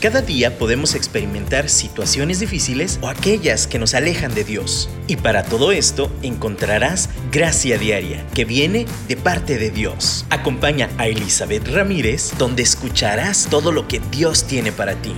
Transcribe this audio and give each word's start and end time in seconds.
Cada 0.00 0.22
día 0.22 0.56
podemos 0.56 0.94
experimentar 0.94 1.68
situaciones 1.68 2.40
difíciles 2.40 2.98
o 3.02 3.08
aquellas 3.08 3.66
que 3.66 3.78
nos 3.78 3.92
alejan 3.92 4.34
de 4.34 4.44
Dios. 4.44 4.88
Y 5.08 5.16
para 5.16 5.42
todo 5.42 5.72
esto 5.72 6.10
encontrarás 6.22 7.10
gracia 7.30 7.76
diaria 7.76 8.26
que 8.34 8.46
viene 8.46 8.86
de 9.08 9.18
parte 9.18 9.58
de 9.58 9.68
Dios. 9.70 10.24
Acompaña 10.30 10.88
a 10.96 11.06
Elizabeth 11.06 11.68
Ramírez 11.68 12.32
donde 12.38 12.62
escucharás 12.62 13.48
todo 13.50 13.72
lo 13.72 13.88
que 13.88 14.00
Dios 14.10 14.46
tiene 14.46 14.72
para 14.72 14.94
ti. 14.94 15.12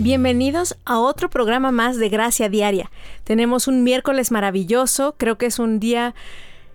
Bienvenidos 0.00 0.76
a 0.84 0.98
otro 0.98 1.30
programa 1.30 1.70
más 1.70 1.96
de 1.96 2.08
Gracia 2.08 2.48
Diaria. 2.48 2.90
Tenemos 3.22 3.68
un 3.68 3.84
miércoles 3.84 4.32
maravilloso, 4.32 5.14
creo 5.16 5.38
que 5.38 5.46
es 5.46 5.60
un 5.60 5.78
día 5.78 6.12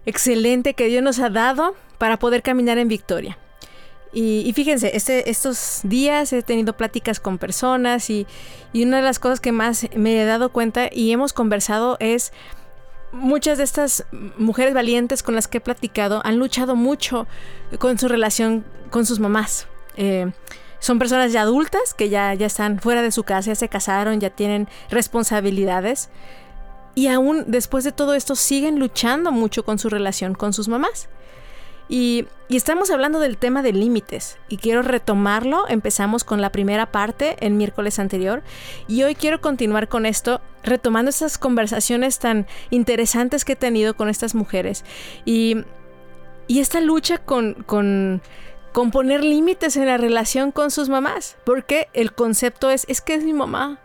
excelente 0.06 0.76
que 0.76 0.88
Dios 0.88 1.04
nos 1.04 1.20
ha 1.20 1.30
dado 1.30 1.76
para 1.98 2.20
poder 2.20 2.42
caminar 2.42 2.78
en 2.78 2.88
victoria. 2.88 3.38
Y, 4.12 4.52
fíjense, 4.54 4.96
este, 4.96 5.30
estos 5.30 5.82
días 5.84 6.34
he 6.34 6.42
tenido 6.42 6.74
pláticas 6.74 7.20
con 7.20 7.38
personas 7.38 8.10
y, 8.10 8.26
una 8.74 8.98
de 8.98 9.04
las 9.04 9.20
cosas 9.20 9.40
que 9.40 9.52
más 9.52 9.88
me 9.96 10.20
he 10.20 10.26
dado 10.26 10.50
cuenta 10.50 10.90
y 10.92 11.12
hemos 11.12 11.34
conversado 11.34 11.98
es 12.00 12.34
muchas 13.12 13.58
de 13.58 13.64
estas 13.64 14.06
mujeres 14.38 14.74
valientes 14.74 15.24
con 15.24 15.36
las 15.36 15.48
que 15.48 15.58
he 15.58 15.62
platicado 15.62 16.22
han 16.24 16.38
luchado 16.38 16.76
mucho 16.76 17.28
con 17.80 17.98
su 17.98 18.08
relación 18.08 18.66
con 18.90 19.06
sus 19.06 19.20
mamás. 19.20 19.68
Eh, 19.96 20.32
son 20.80 20.98
personas 20.98 21.32
ya 21.32 21.42
adultas 21.42 21.94
que 21.94 22.10
ya, 22.10 22.34
ya 22.34 22.48
están 22.48 22.80
fuera 22.80 23.02
de 23.02 23.12
su 23.12 23.24
casa, 23.24 23.48
ya 23.48 23.56
se 23.56 23.70
casaron, 23.70 24.20
ya 24.20 24.30
tienen 24.30 24.68
responsabilidades. 24.90 26.10
Y 26.96 27.08
aún 27.08 27.46
después 27.48 27.84
de 27.84 27.92
todo 27.92 28.14
esto 28.14 28.36
siguen 28.36 28.80
luchando 28.80 29.32
mucho 29.32 29.64
con 29.64 29.78
su 29.78 29.90
relación 29.90 30.34
con 30.34 30.54
sus 30.54 30.68
mamás. 30.68 31.10
Y, 31.90 32.28
estamos 32.50 32.92
hablando 32.92 33.20
del 33.20 33.38
tema 33.38 33.64
de 33.64 33.74
límites 33.74 34.38
y 34.48 34.58
quiero 34.58 34.84
retomarlo. 34.84 35.68
Empezamos 35.68 36.24
con 36.24 36.40
la 36.40 36.52
primera 36.52 36.92
parte 36.92 37.36
el 37.40 37.54
miércoles 37.54 37.98
anterior 37.98 38.44
y 38.88 39.04
hoy 39.04 39.16
quiero 39.16 39.42
continuar 39.42 39.88
con 39.88 40.06
esto, 40.06 40.40
retomando 40.64 41.10
estas 41.10 41.40
conversaciones 41.40 42.20
tan 42.20 42.48
interesantes 42.70 43.44
que 43.44 43.54
he 43.54 43.56
tenido 43.56 43.96
con 43.96 44.08
estas 44.08 44.36
mujeres 44.36 44.86
y, 45.26 45.58
y 46.48 46.60
esta 46.60 46.80
lucha 46.80 47.18
con, 47.18 47.56
con, 47.66 48.22
con 48.72 48.92
poner 48.92 49.24
límites 49.24 49.76
en 49.76 49.88
la 49.88 49.98
relación 49.98 50.52
con 50.52 50.70
sus 50.70 50.90
mamás, 50.90 51.38
porque 51.44 51.88
el 51.94 52.14
concepto 52.14 52.70
es, 52.70 52.86
es 52.88 53.02
que 53.02 53.16
es 53.16 53.24
mi 53.24 53.34
mamá. 53.34 53.80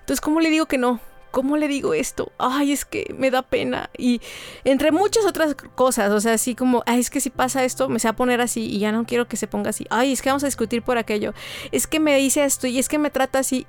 Entonces, 0.00 0.20
¿cómo 0.20 0.40
le 0.40 0.50
digo 0.50 0.66
que 0.66 0.78
no? 0.78 1.00
¿Cómo 1.30 1.56
le 1.56 1.68
digo 1.68 1.94
esto? 1.94 2.32
Ay, 2.38 2.72
es 2.72 2.84
que 2.84 3.14
me 3.16 3.30
da 3.30 3.42
pena. 3.42 3.90
Y 3.96 4.20
entre 4.64 4.92
muchas 4.92 5.24
otras 5.24 5.54
cosas, 5.74 6.10
o 6.12 6.20
sea, 6.20 6.34
así 6.34 6.54
como, 6.54 6.82
ay, 6.86 7.00
es 7.00 7.10
que 7.10 7.20
si 7.20 7.30
pasa 7.30 7.64
esto, 7.64 7.88
me 7.88 7.98
se 7.98 8.08
va 8.08 8.12
a 8.12 8.16
poner 8.16 8.40
así 8.40 8.66
y 8.66 8.78
ya 8.78 8.92
no 8.92 9.04
quiero 9.04 9.28
que 9.28 9.36
se 9.36 9.46
ponga 9.46 9.70
así. 9.70 9.86
Ay, 9.90 10.12
es 10.12 10.22
que 10.22 10.30
vamos 10.30 10.44
a 10.44 10.46
discutir 10.46 10.82
por 10.82 10.98
aquello. 10.98 11.34
Es 11.72 11.86
que 11.86 12.00
me 12.00 12.16
dice 12.16 12.44
esto 12.44 12.66
y 12.66 12.78
es 12.78 12.88
que 12.88 12.98
me 12.98 13.10
trata 13.10 13.38
así. 13.38 13.66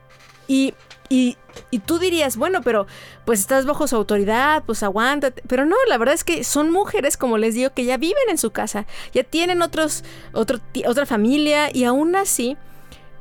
Y, 0.47 0.73
y, 1.09 1.37
y 1.69 1.79
tú 1.79 1.99
dirías, 1.99 2.35
bueno, 2.37 2.61
pero 2.61 2.87
pues 3.25 3.39
estás 3.39 3.65
bajo 3.65 3.87
su 3.87 3.95
autoridad, 3.95 4.63
pues 4.65 4.83
aguántate. 4.83 5.43
Pero 5.47 5.65
no, 5.65 5.75
la 5.87 5.97
verdad 5.97 6.15
es 6.15 6.23
que 6.23 6.43
son 6.43 6.71
mujeres, 6.71 7.17
como 7.17 7.37
les 7.37 7.55
digo, 7.55 7.71
que 7.73 7.85
ya 7.85 7.97
viven 7.97 8.29
en 8.29 8.37
su 8.37 8.51
casa, 8.51 8.85
ya 9.13 9.23
tienen 9.23 9.61
otros, 9.61 10.03
otro, 10.33 10.59
otra 10.87 11.05
familia 11.05 11.69
y 11.73 11.83
aún 11.83 12.15
así 12.15 12.57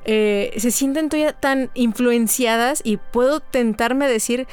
eh, 0.04 0.52
se 0.56 0.70
sienten 0.70 1.08
todavía 1.08 1.32
tan 1.32 1.70
influenciadas 1.74 2.80
y 2.84 2.96
puedo 2.96 3.40
tentarme 3.40 4.08
decir, 4.08 4.46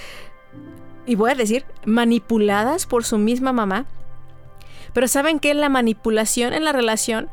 y 1.06 1.16
voy 1.16 1.32
a 1.32 1.36
decir, 1.36 1.66
manipuladas 1.86 2.86
por 2.86 3.06
su 3.06 3.18
misma 3.18 3.54
mamá. 3.54 3.86
Pero 4.94 5.08
saben 5.08 5.40
que 5.40 5.54
la 5.54 5.70
manipulación 5.70 6.54
en 6.54 6.64
la 6.64 6.74
relación 6.74 7.30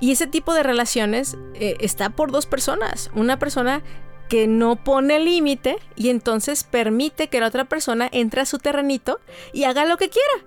y 0.00 0.12
ese 0.12 0.26
tipo 0.26 0.54
de 0.54 0.62
relaciones 0.62 1.36
eh, 1.54 1.76
está 1.80 2.10
por 2.10 2.30
dos 2.30 2.46
personas. 2.46 3.10
Una 3.14 3.38
persona 3.38 3.82
que 4.28 4.46
no 4.46 4.76
pone 4.76 5.18
límite 5.18 5.78
y 5.96 6.10
entonces 6.10 6.62
permite 6.64 7.28
que 7.28 7.40
la 7.40 7.48
otra 7.48 7.64
persona 7.64 8.08
entre 8.12 8.42
a 8.42 8.46
su 8.46 8.58
terrenito 8.58 9.20
y 9.52 9.64
haga 9.64 9.84
lo 9.84 9.96
que 9.96 10.10
quiera. 10.10 10.46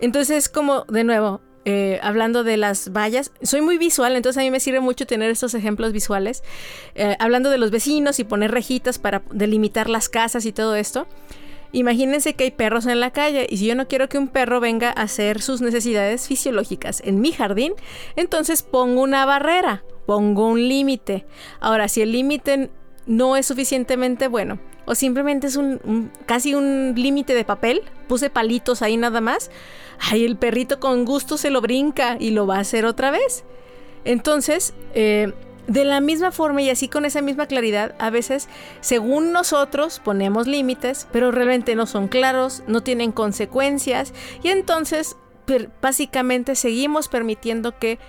Entonces, 0.00 0.48
como 0.48 0.84
de 0.84 1.04
nuevo, 1.04 1.40
eh, 1.64 2.00
hablando 2.02 2.42
de 2.42 2.56
las 2.56 2.90
vallas, 2.92 3.32
soy 3.42 3.60
muy 3.60 3.76
visual, 3.76 4.16
entonces 4.16 4.40
a 4.40 4.44
mí 4.44 4.50
me 4.50 4.60
sirve 4.60 4.80
mucho 4.80 5.06
tener 5.06 5.30
estos 5.30 5.54
ejemplos 5.54 5.92
visuales, 5.92 6.42
eh, 6.94 7.16
hablando 7.18 7.50
de 7.50 7.58
los 7.58 7.70
vecinos 7.70 8.18
y 8.18 8.24
poner 8.24 8.50
rejitas 8.50 8.98
para 8.98 9.22
delimitar 9.30 9.90
las 9.90 10.08
casas 10.08 10.46
y 10.46 10.52
todo 10.52 10.74
esto. 10.74 11.06
Imagínense 11.72 12.34
que 12.34 12.44
hay 12.44 12.50
perros 12.50 12.86
en 12.86 12.98
la 12.98 13.12
calle 13.12 13.46
y 13.48 13.58
si 13.58 13.66
yo 13.66 13.74
no 13.74 13.86
quiero 13.86 14.08
que 14.08 14.18
un 14.18 14.28
perro 14.28 14.58
venga 14.58 14.88
a 14.88 15.02
hacer 15.02 15.40
sus 15.40 15.60
necesidades 15.60 16.26
fisiológicas 16.26 17.00
en 17.04 17.20
mi 17.20 17.30
jardín, 17.30 17.74
entonces 18.16 18.62
pongo 18.62 19.02
una 19.02 19.24
barrera, 19.24 19.84
pongo 20.06 20.48
un 20.48 20.66
límite. 20.66 21.26
Ahora, 21.60 21.86
si 21.88 22.02
el 22.02 22.10
límite 22.10 22.70
no 23.06 23.36
es 23.36 23.46
suficientemente 23.46 24.26
bueno, 24.26 24.58
o 24.90 24.96
simplemente 24.96 25.46
es 25.46 25.54
un, 25.54 26.10
casi 26.26 26.56
un 26.56 26.94
límite 26.96 27.32
de 27.32 27.44
papel, 27.44 27.82
puse 28.08 28.28
palitos 28.28 28.82
ahí 28.82 28.96
nada 28.96 29.20
más, 29.20 29.48
ay, 30.00 30.24
el 30.24 30.36
perrito 30.36 30.80
con 30.80 31.04
gusto 31.04 31.36
se 31.36 31.50
lo 31.50 31.60
brinca 31.60 32.16
y 32.18 32.30
lo 32.30 32.44
va 32.48 32.56
a 32.56 32.60
hacer 32.60 32.84
otra 32.84 33.12
vez. 33.12 33.44
Entonces, 34.04 34.74
eh, 34.94 35.32
de 35.68 35.84
la 35.84 36.00
misma 36.00 36.32
forma 36.32 36.60
y 36.62 36.70
así 36.70 36.88
con 36.88 37.04
esa 37.04 37.22
misma 37.22 37.46
claridad, 37.46 37.94
a 38.00 38.10
veces, 38.10 38.48
según 38.80 39.30
nosotros, 39.30 40.00
ponemos 40.02 40.48
límites, 40.48 41.06
pero 41.12 41.30
realmente 41.30 41.76
no 41.76 41.86
son 41.86 42.08
claros, 42.08 42.64
no 42.66 42.82
tienen 42.82 43.12
consecuencias 43.12 44.12
y 44.42 44.48
entonces 44.48 45.14
básicamente 45.80 46.56
seguimos 46.56 47.06
permitiendo 47.06 47.78
que 47.78 48.00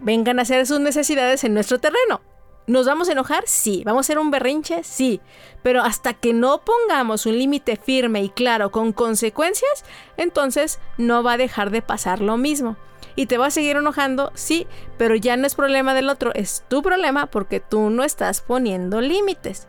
vengan 0.00 0.38
a 0.38 0.42
hacer 0.42 0.66
sus 0.66 0.80
necesidades 0.80 1.44
en 1.44 1.52
nuestro 1.52 1.80
terreno. 1.80 2.22
¿Nos 2.66 2.86
vamos 2.86 3.08
a 3.08 3.12
enojar? 3.12 3.44
Sí. 3.46 3.82
¿Vamos 3.84 4.00
a 4.00 4.06
hacer 4.06 4.18
un 4.18 4.30
berrinche? 4.30 4.84
Sí. 4.84 5.20
Pero 5.62 5.82
hasta 5.82 6.14
que 6.14 6.32
no 6.32 6.62
pongamos 6.62 7.26
un 7.26 7.38
límite 7.38 7.76
firme 7.76 8.22
y 8.22 8.28
claro 8.28 8.70
con 8.70 8.92
consecuencias, 8.92 9.84
entonces 10.16 10.78
no 10.96 11.22
va 11.22 11.32
a 11.32 11.38
dejar 11.38 11.70
de 11.70 11.82
pasar 11.82 12.20
lo 12.20 12.36
mismo. 12.36 12.76
Y 13.14 13.26
te 13.26 13.36
va 13.36 13.46
a 13.46 13.50
seguir 13.50 13.76
enojando, 13.76 14.32
sí, 14.34 14.66
pero 14.96 15.14
ya 15.16 15.36
no 15.36 15.46
es 15.46 15.54
problema 15.54 15.92
del 15.92 16.08
otro, 16.08 16.32
es 16.34 16.64
tu 16.68 16.82
problema 16.82 17.26
porque 17.26 17.60
tú 17.60 17.90
no 17.90 18.04
estás 18.04 18.40
poniendo 18.40 19.00
límites. 19.02 19.66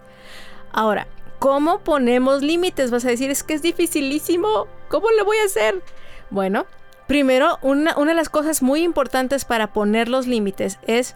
Ahora, 0.72 1.08
¿cómo 1.40 1.80
ponemos 1.80 2.42
límites? 2.42 2.90
Vas 2.90 3.06
a 3.06 3.10
decir, 3.10 3.30
es 3.32 3.44
que 3.44 3.56
es 3.56 3.62
dificilísimo. 3.62 4.68
¿Cómo 4.88 5.12
lo 5.12 5.26
voy 5.26 5.38
a 5.38 5.46
hacer? 5.46 5.84
Bueno, 6.30 6.66
primero, 7.08 7.58
una 7.62 7.94
de 7.94 8.14
las 8.14 8.30
cosas 8.30 8.62
muy 8.62 8.82
importantes 8.82 9.44
para 9.44 9.74
poner 9.74 10.08
los 10.08 10.26
límites 10.26 10.80
es 10.88 11.16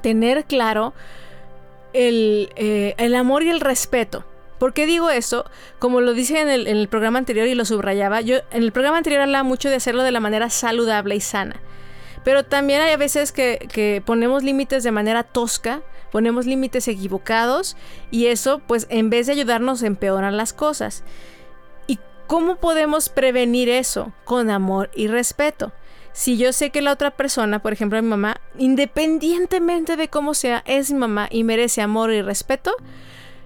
tener 0.00 0.44
claro 0.44 0.92
eh, 1.92 2.94
el, 2.98 3.14
amor 3.14 3.42
y 3.42 3.50
el 3.50 3.60
respeto. 3.60 4.24
¿Por 4.58 4.72
qué 4.72 4.86
digo 4.86 5.10
eso? 5.10 5.44
Como 5.78 6.00
lo 6.00 6.12
dije 6.12 6.40
en 6.40 6.48
el, 6.48 6.88
programa 6.88 7.18
anterior 7.18 7.46
y 7.46 7.54
lo 7.54 7.64
subrayaba, 7.64 8.20
yo 8.20 8.36
en 8.50 8.62
el 8.62 8.72
programa 8.72 8.98
anterior 8.98 9.22
hablaba 9.22 9.42
mucho 9.42 9.70
de 9.70 9.76
hacerlo 9.76 10.02
de 10.02 10.12
la 10.12 10.20
manera 10.20 10.50
saludable 10.50 11.16
y 11.16 11.20
sana. 11.20 11.60
Pero 12.24 12.44
también 12.44 12.82
hay 12.82 12.92
a 12.92 12.98
veces 12.98 13.32
que, 13.32 13.66
que 13.72 14.02
ponemos 14.04 14.42
límites 14.42 14.84
de 14.84 14.90
manera 14.90 15.22
tosca, 15.22 15.80
ponemos 16.12 16.44
límites 16.44 16.86
equivocados 16.88 17.76
y 18.10 18.26
eso 18.26 18.60
pues 18.66 18.86
en 18.90 19.08
vez 19.08 19.26
de 19.26 19.32
ayudarnos 19.32 19.82
empeoran 19.82 20.36
las 20.36 20.52
cosas. 20.52 21.02
¿Y 21.86 21.98
cómo 22.26 22.56
podemos 22.56 23.08
prevenir 23.08 23.70
eso? 23.70 24.12
Con 24.24 24.50
amor 24.50 24.90
y 24.94 25.08
respeto 25.08 25.72
si 26.12 26.36
yo 26.36 26.52
sé 26.52 26.70
que 26.70 26.82
la 26.82 26.92
otra 26.92 27.10
persona, 27.10 27.60
por 27.60 27.72
ejemplo 27.72 28.00
mi 28.02 28.08
mamá, 28.08 28.40
independientemente 28.58 29.96
de 29.96 30.08
cómo 30.08 30.34
sea, 30.34 30.62
es 30.66 30.90
mi 30.90 30.98
mamá 30.98 31.28
y 31.30 31.44
merece 31.44 31.82
amor 31.82 32.12
y 32.12 32.22
respeto, 32.22 32.74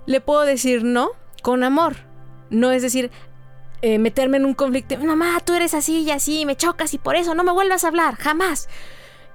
le 0.06 0.20
puedo 0.20 0.42
decir 0.42 0.84
no 0.84 1.10
con 1.42 1.62
amor. 1.62 1.96
No 2.50 2.70
es 2.70 2.82
decir, 2.82 3.10
eh, 3.82 3.98
meterme 3.98 4.36
en 4.36 4.44
un 4.44 4.54
conflicto, 4.54 4.96
mamá, 4.98 5.40
tú 5.44 5.54
eres 5.54 5.74
así 5.74 6.02
y 6.02 6.10
así, 6.10 6.46
me 6.46 6.56
chocas 6.56 6.94
y 6.94 6.98
por 6.98 7.16
eso 7.16 7.34
no 7.34 7.44
me 7.44 7.52
vuelvas 7.52 7.84
a 7.84 7.88
hablar, 7.88 8.16
jamás. 8.16 8.68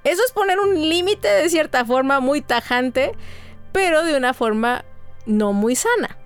Eso 0.04 0.24
es 0.26 0.32
poner 0.32 0.60
un 0.60 0.76
límite 0.90 1.28
de 1.28 1.50
cierta 1.50 1.84
forma 1.86 2.20
muy 2.20 2.42
tajante, 2.42 3.12
pero 3.72 4.04
de 4.04 4.16
una 4.16 4.34
forma 4.34 4.86
no 5.26 5.54
muy 5.54 5.76
sana 5.76 6.18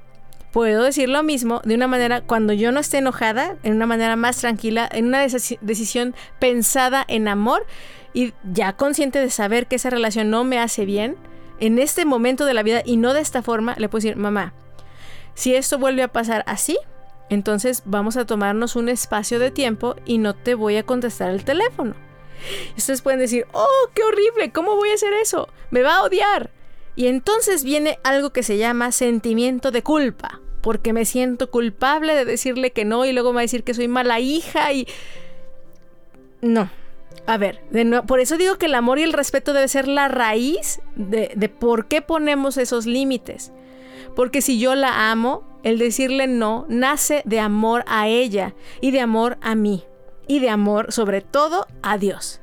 puedo 0.53 0.83
decir 0.83 1.09
lo 1.09 1.23
mismo 1.23 1.61
de 1.65 1.73
una 1.75 1.87
manera 1.87 2.21
cuando 2.21 2.53
yo 2.53 2.71
no 2.71 2.79
esté 2.79 2.99
enojada, 2.99 3.57
en 3.63 3.73
una 3.73 3.87
manera 3.87 4.15
más 4.15 4.37
tranquila, 4.37 4.87
en 4.89 5.07
una 5.07 5.19
decisión 5.21 6.15
pensada 6.39 7.03
en 7.07 7.27
amor 7.27 7.65
y 8.13 8.33
ya 8.43 8.73
consciente 8.73 9.19
de 9.19 9.31
saber 9.31 9.65
que 9.65 9.75
esa 9.77 9.89
relación 9.89 10.29
no 10.29 10.43
me 10.43 10.59
hace 10.59 10.85
bien, 10.85 11.17
en 11.59 11.79
este 11.79 12.05
momento 12.05 12.45
de 12.45 12.53
la 12.53 12.61
vida 12.61 12.83
y 12.85 12.97
no 12.97 13.13
de 13.13 13.21
esta 13.21 13.41
forma, 13.41 13.75
le 13.79 13.89
puedo 13.89 14.03
decir, 14.03 14.15
mamá, 14.15 14.53
si 15.33 15.55
esto 15.55 15.79
vuelve 15.79 16.03
a 16.03 16.13
pasar 16.13 16.43
así, 16.45 16.77
entonces 17.29 17.81
vamos 17.85 18.15
a 18.15 18.25
tomarnos 18.25 18.75
un 18.75 18.89
espacio 18.89 19.39
de 19.39 19.49
tiempo 19.49 19.95
y 20.05 20.19
no 20.19 20.35
te 20.35 20.53
voy 20.53 20.77
a 20.77 20.83
contestar 20.83 21.31
el 21.31 21.43
teléfono. 21.43 21.95
ustedes 22.77 23.01
pueden 23.01 23.19
decir, 23.19 23.47
oh, 23.53 23.89
qué 23.95 24.03
horrible, 24.03 24.51
¿cómo 24.51 24.75
voy 24.75 24.91
a 24.91 24.95
hacer 24.95 25.13
eso? 25.13 25.49
Me 25.71 25.81
va 25.81 25.95
a 25.95 26.03
odiar. 26.03 26.51
Y 26.95 27.07
entonces 27.07 27.63
viene 27.63 27.99
algo 28.03 28.31
que 28.31 28.43
se 28.43 28.57
llama 28.57 28.91
sentimiento 28.91 29.71
de 29.71 29.81
culpa 29.83 30.41
porque 30.63 30.93
me 30.93 31.03
siento 31.03 31.51
culpable 31.51 32.15
de 32.15 32.23
decirle 32.23 32.71
que 32.71 32.85
no 32.85 33.03
y 33.03 33.11
luego 33.11 33.31
me 33.31 33.35
va 33.35 33.41
a 33.41 33.43
decir 33.43 33.63
que 33.65 33.73
soy 33.73 33.89
mala 33.89 34.21
hija 34.21 34.71
y... 34.71 34.87
No, 36.41 36.69
A 37.25 37.37
ver, 37.37 37.61
por 38.07 38.19
eso 38.21 38.37
digo 38.37 38.57
que 38.57 38.67
el 38.67 38.75
amor 38.75 38.97
y 38.97 39.03
el 39.03 39.13
respeto 39.13 39.53
debe 39.53 39.67
ser 39.67 39.87
la 39.87 40.07
raíz 40.07 40.81
de, 40.95 41.31
de 41.35 41.49
por 41.49 41.87
qué 41.87 42.01
ponemos 42.01 42.57
esos 42.57 42.85
límites. 42.85 43.51
Porque 44.15 44.41
si 44.41 44.57
yo 44.57 44.73
la 44.75 45.11
amo, 45.11 45.43
el 45.63 45.79
decirle 45.79 46.27
no 46.27 46.65
nace 46.69 47.23
de 47.25 47.39
amor 47.39 47.83
a 47.87 48.07
ella 48.07 48.55
y 48.79 48.91
de 48.91 49.01
amor 49.01 49.37
a 49.41 49.55
mí 49.55 49.83
y 50.27 50.39
de 50.39 50.49
amor 50.49 50.93
sobre 50.93 51.21
todo 51.21 51.67
a 51.81 51.97
Dios. 51.97 52.39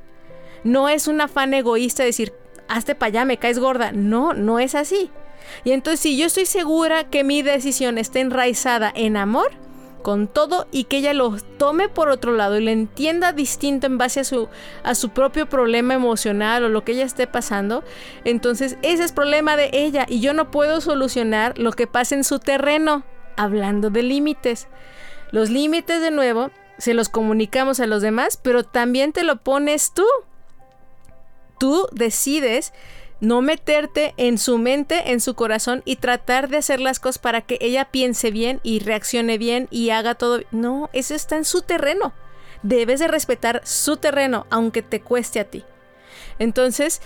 No 0.63 0.89
es 0.89 1.07
un 1.07 1.21
afán 1.21 1.55
egoísta 1.55 2.03
decir, 2.03 2.33
hazte 2.75 2.95
para 2.95 3.07
allá, 3.09 3.25
me 3.25 3.37
caes 3.37 3.59
gorda. 3.59 3.91
No, 3.91 4.33
no 4.33 4.59
es 4.59 4.75
así. 4.75 5.09
Y 5.63 5.71
entonces 5.71 5.99
si 5.99 6.17
yo 6.17 6.25
estoy 6.25 6.45
segura 6.45 7.05
que 7.05 7.23
mi 7.23 7.41
decisión 7.41 7.97
está 7.97 8.19
enraizada 8.19 8.91
en 8.95 9.17
amor, 9.17 9.51
con 10.01 10.27
todo 10.27 10.67
y 10.71 10.85
que 10.85 10.97
ella 10.97 11.13
lo 11.13 11.37
tome 11.57 11.87
por 11.89 12.09
otro 12.09 12.33
lado 12.33 12.57
y 12.57 12.63
lo 12.63 12.71
entienda 12.71 13.33
distinto 13.33 13.87
en 13.87 13.97
base 13.97 14.21
a 14.21 14.23
su, 14.23 14.49
a 14.83 14.95
su 14.95 15.09
propio 15.09 15.47
problema 15.47 15.93
emocional 15.93 16.63
o 16.63 16.69
lo 16.69 16.83
que 16.83 16.93
ella 16.93 17.05
esté 17.05 17.27
pasando, 17.27 17.83
entonces 18.25 18.77
ese 18.81 19.03
es 19.03 19.11
problema 19.11 19.55
de 19.55 19.69
ella 19.73 20.05
y 20.09 20.19
yo 20.19 20.33
no 20.33 20.51
puedo 20.51 20.81
solucionar 20.81 21.57
lo 21.57 21.71
que 21.71 21.87
pasa 21.87 22.15
en 22.15 22.23
su 22.23 22.39
terreno, 22.39 23.03
hablando 23.37 23.89
de 23.89 24.03
límites. 24.03 24.67
Los 25.31 25.49
límites 25.49 26.01
de 26.01 26.11
nuevo 26.11 26.51
se 26.77 26.93
los 26.93 27.09
comunicamos 27.09 27.79
a 27.79 27.87
los 27.87 28.01
demás, 28.01 28.39
pero 28.41 28.63
también 28.63 29.13
te 29.13 29.23
lo 29.23 29.37
pones 29.37 29.93
tú. 29.93 30.05
Tú 31.61 31.87
decides 31.91 32.73
no 33.19 33.43
meterte 33.43 34.15
en 34.17 34.39
su 34.39 34.57
mente, 34.57 35.11
en 35.11 35.21
su 35.21 35.35
corazón 35.35 35.83
y 35.85 35.97
tratar 35.97 36.49
de 36.49 36.57
hacer 36.57 36.79
las 36.79 36.99
cosas 36.99 37.19
para 37.19 37.41
que 37.41 37.59
ella 37.61 37.85
piense 37.85 38.31
bien 38.31 38.59
y 38.63 38.79
reaccione 38.79 39.37
bien 39.37 39.67
y 39.69 39.91
haga 39.91 40.15
todo. 40.15 40.39
No, 40.49 40.89
eso 40.91 41.13
está 41.13 41.37
en 41.37 41.45
su 41.45 41.61
terreno. 41.61 42.13
Debes 42.63 42.99
de 42.99 43.07
respetar 43.07 43.61
su 43.63 43.97
terreno, 43.97 44.47
aunque 44.49 44.81
te 44.81 45.01
cueste 45.01 45.39
a 45.39 45.43
ti. 45.43 45.63
Entonces, 46.39 46.99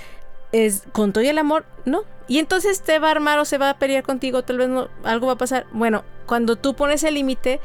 es, 0.54 0.84
con 0.94 1.12
todo 1.12 1.26
el 1.26 1.38
amor, 1.38 1.66
no. 1.84 2.06
Y 2.30 2.40
entonces 2.40 2.82
te 2.82 2.98
va 2.98 3.10
a 3.10 3.12
armar 3.12 3.40
o 3.40 3.44
se 3.44 3.58
va 3.58 3.72
a 3.72 3.78
pelear 3.78 4.04
contigo, 4.04 4.46
tal 4.46 4.58
vez 4.58 4.70
algo 5.04 5.28
va 5.28 5.34
a 5.34 5.38
pasar. 5.38 5.66
Bueno, 5.74 6.06
cuando 6.28 6.56
tú 6.56 6.78
pones 6.78 7.04
el 7.04 7.16
límite 7.16 7.60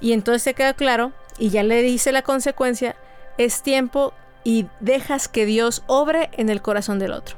y 0.00 0.12
entonces 0.12 0.42
te 0.42 0.54
queda 0.54 0.74
claro 0.74 1.12
y 1.38 1.50
ya 1.50 1.62
le 1.62 1.82
dice 1.82 2.10
la 2.10 2.22
consecuencia, 2.22 2.96
es 3.38 3.62
tiempo 3.62 4.12
y 4.46 4.68
dejas 4.78 5.26
que 5.26 5.44
Dios 5.44 5.82
obre 5.88 6.30
en 6.34 6.50
el 6.50 6.62
corazón 6.62 7.00
del 7.00 7.10
otro. 7.10 7.36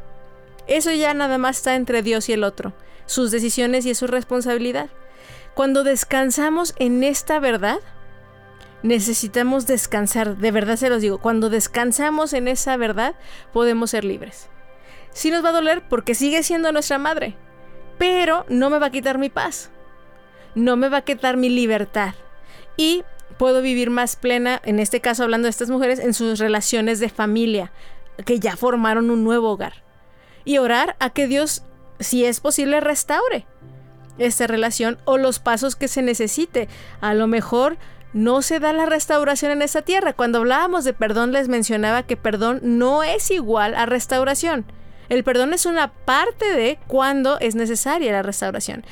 Eso 0.66 0.92
ya 0.92 1.14
nada 1.14 1.38
más 1.38 1.56
está 1.56 1.74
entre 1.74 2.02
Dios 2.02 2.28
y 2.28 2.34
el 2.34 2.44
otro, 2.44 2.74
sus 3.06 3.30
decisiones 3.30 3.86
y 3.86 3.94
su 3.94 4.06
responsabilidad. 4.06 4.90
Cuando 5.54 5.84
descansamos 5.84 6.74
en 6.78 7.02
esta 7.02 7.40
verdad, 7.40 7.78
necesitamos 8.82 9.66
descansar, 9.66 10.36
de 10.36 10.50
verdad 10.50 10.76
se 10.76 10.90
los 10.90 11.00
digo, 11.00 11.16
cuando 11.16 11.48
descansamos 11.48 12.34
en 12.34 12.46
esa 12.46 12.76
verdad, 12.76 13.14
podemos 13.54 13.88
ser 13.92 14.04
libres. 14.04 14.50
Sí 15.10 15.30
nos 15.30 15.42
va 15.42 15.48
a 15.48 15.52
doler 15.52 15.88
porque 15.88 16.14
sigue 16.14 16.42
siendo 16.42 16.72
nuestra 16.72 16.98
madre, 16.98 17.36
pero 17.96 18.44
no 18.50 18.68
me 18.68 18.78
va 18.78 18.88
a 18.88 18.92
quitar 18.92 19.16
mi 19.16 19.30
paz, 19.30 19.70
no 20.54 20.76
me 20.76 20.90
va 20.90 20.98
a 20.98 21.04
quitar 21.06 21.38
mi 21.38 21.48
libertad 21.48 22.12
y 22.76 23.02
puedo 23.38 23.62
vivir 23.62 23.90
más 23.90 24.16
plena, 24.16 24.60
en 24.64 24.78
este 24.78 25.00
caso 25.00 25.22
hablando 25.22 25.46
de 25.46 25.50
estas 25.50 25.70
mujeres, 25.70 25.98
en 25.98 26.14
sus 26.14 26.38
relaciones 26.38 27.00
de 27.00 27.08
familia, 27.08 27.72
que 28.24 28.40
ya 28.40 28.56
formaron 28.56 29.10
un 29.10 29.24
nuevo 29.24 29.50
hogar 29.50 29.84
y 30.44 30.58
orar 30.58 30.96
a 30.98 31.10
que 31.10 31.26
Dios, 31.26 31.62
si 32.00 32.24
es 32.24 32.40
posible, 32.40 32.80
restaure 32.80 33.46
esta 34.18 34.46
relación 34.46 34.98
o 35.04 35.16
los 35.16 35.38
pasos 35.38 35.76
que 35.76 35.88
se 35.88 36.02
necesite. 36.02 36.68
A 37.00 37.14
lo 37.14 37.26
mejor 37.26 37.78
no 38.12 38.42
se 38.42 38.58
da 38.58 38.72
la 38.72 38.86
restauración 38.86 39.52
en 39.52 39.62
esta 39.62 39.82
tierra. 39.82 40.12
Cuando 40.12 40.38
hablábamos 40.38 40.84
de 40.84 40.92
perdón 40.92 41.32
les 41.32 41.48
mencionaba 41.48 42.02
que 42.02 42.16
perdón 42.16 42.60
no 42.62 43.02
es 43.02 43.30
igual 43.30 43.74
a 43.74 43.86
restauración. 43.86 44.64
El 45.08 45.24
perdón 45.24 45.54
es 45.54 45.66
una 45.66 45.92
parte 45.92 46.54
de 46.54 46.78
cuando 46.86 47.38
es 47.40 47.54
necesaria 47.54 48.12
la 48.12 48.22
restauración. 48.22 48.84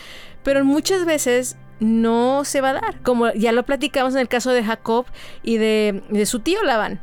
Pero 0.43 0.65
muchas 0.65 1.05
veces 1.05 1.57
no 1.81 2.45
se 2.45 2.61
va 2.61 2.71
a 2.71 2.75
dar. 2.75 3.03
Como 3.03 3.33
ya 3.33 3.53
lo 3.53 3.65
platicamos 3.65 4.15
en 4.15 4.21
el 4.21 4.29
caso 4.29 4.53
de 4.53 4.65
Jacob 4.65 5.07
y 5.43 5.59
de, 5.59 6.03
su 6.27 6.41
tío 6.41 6.63
Labán. 6.63 7.01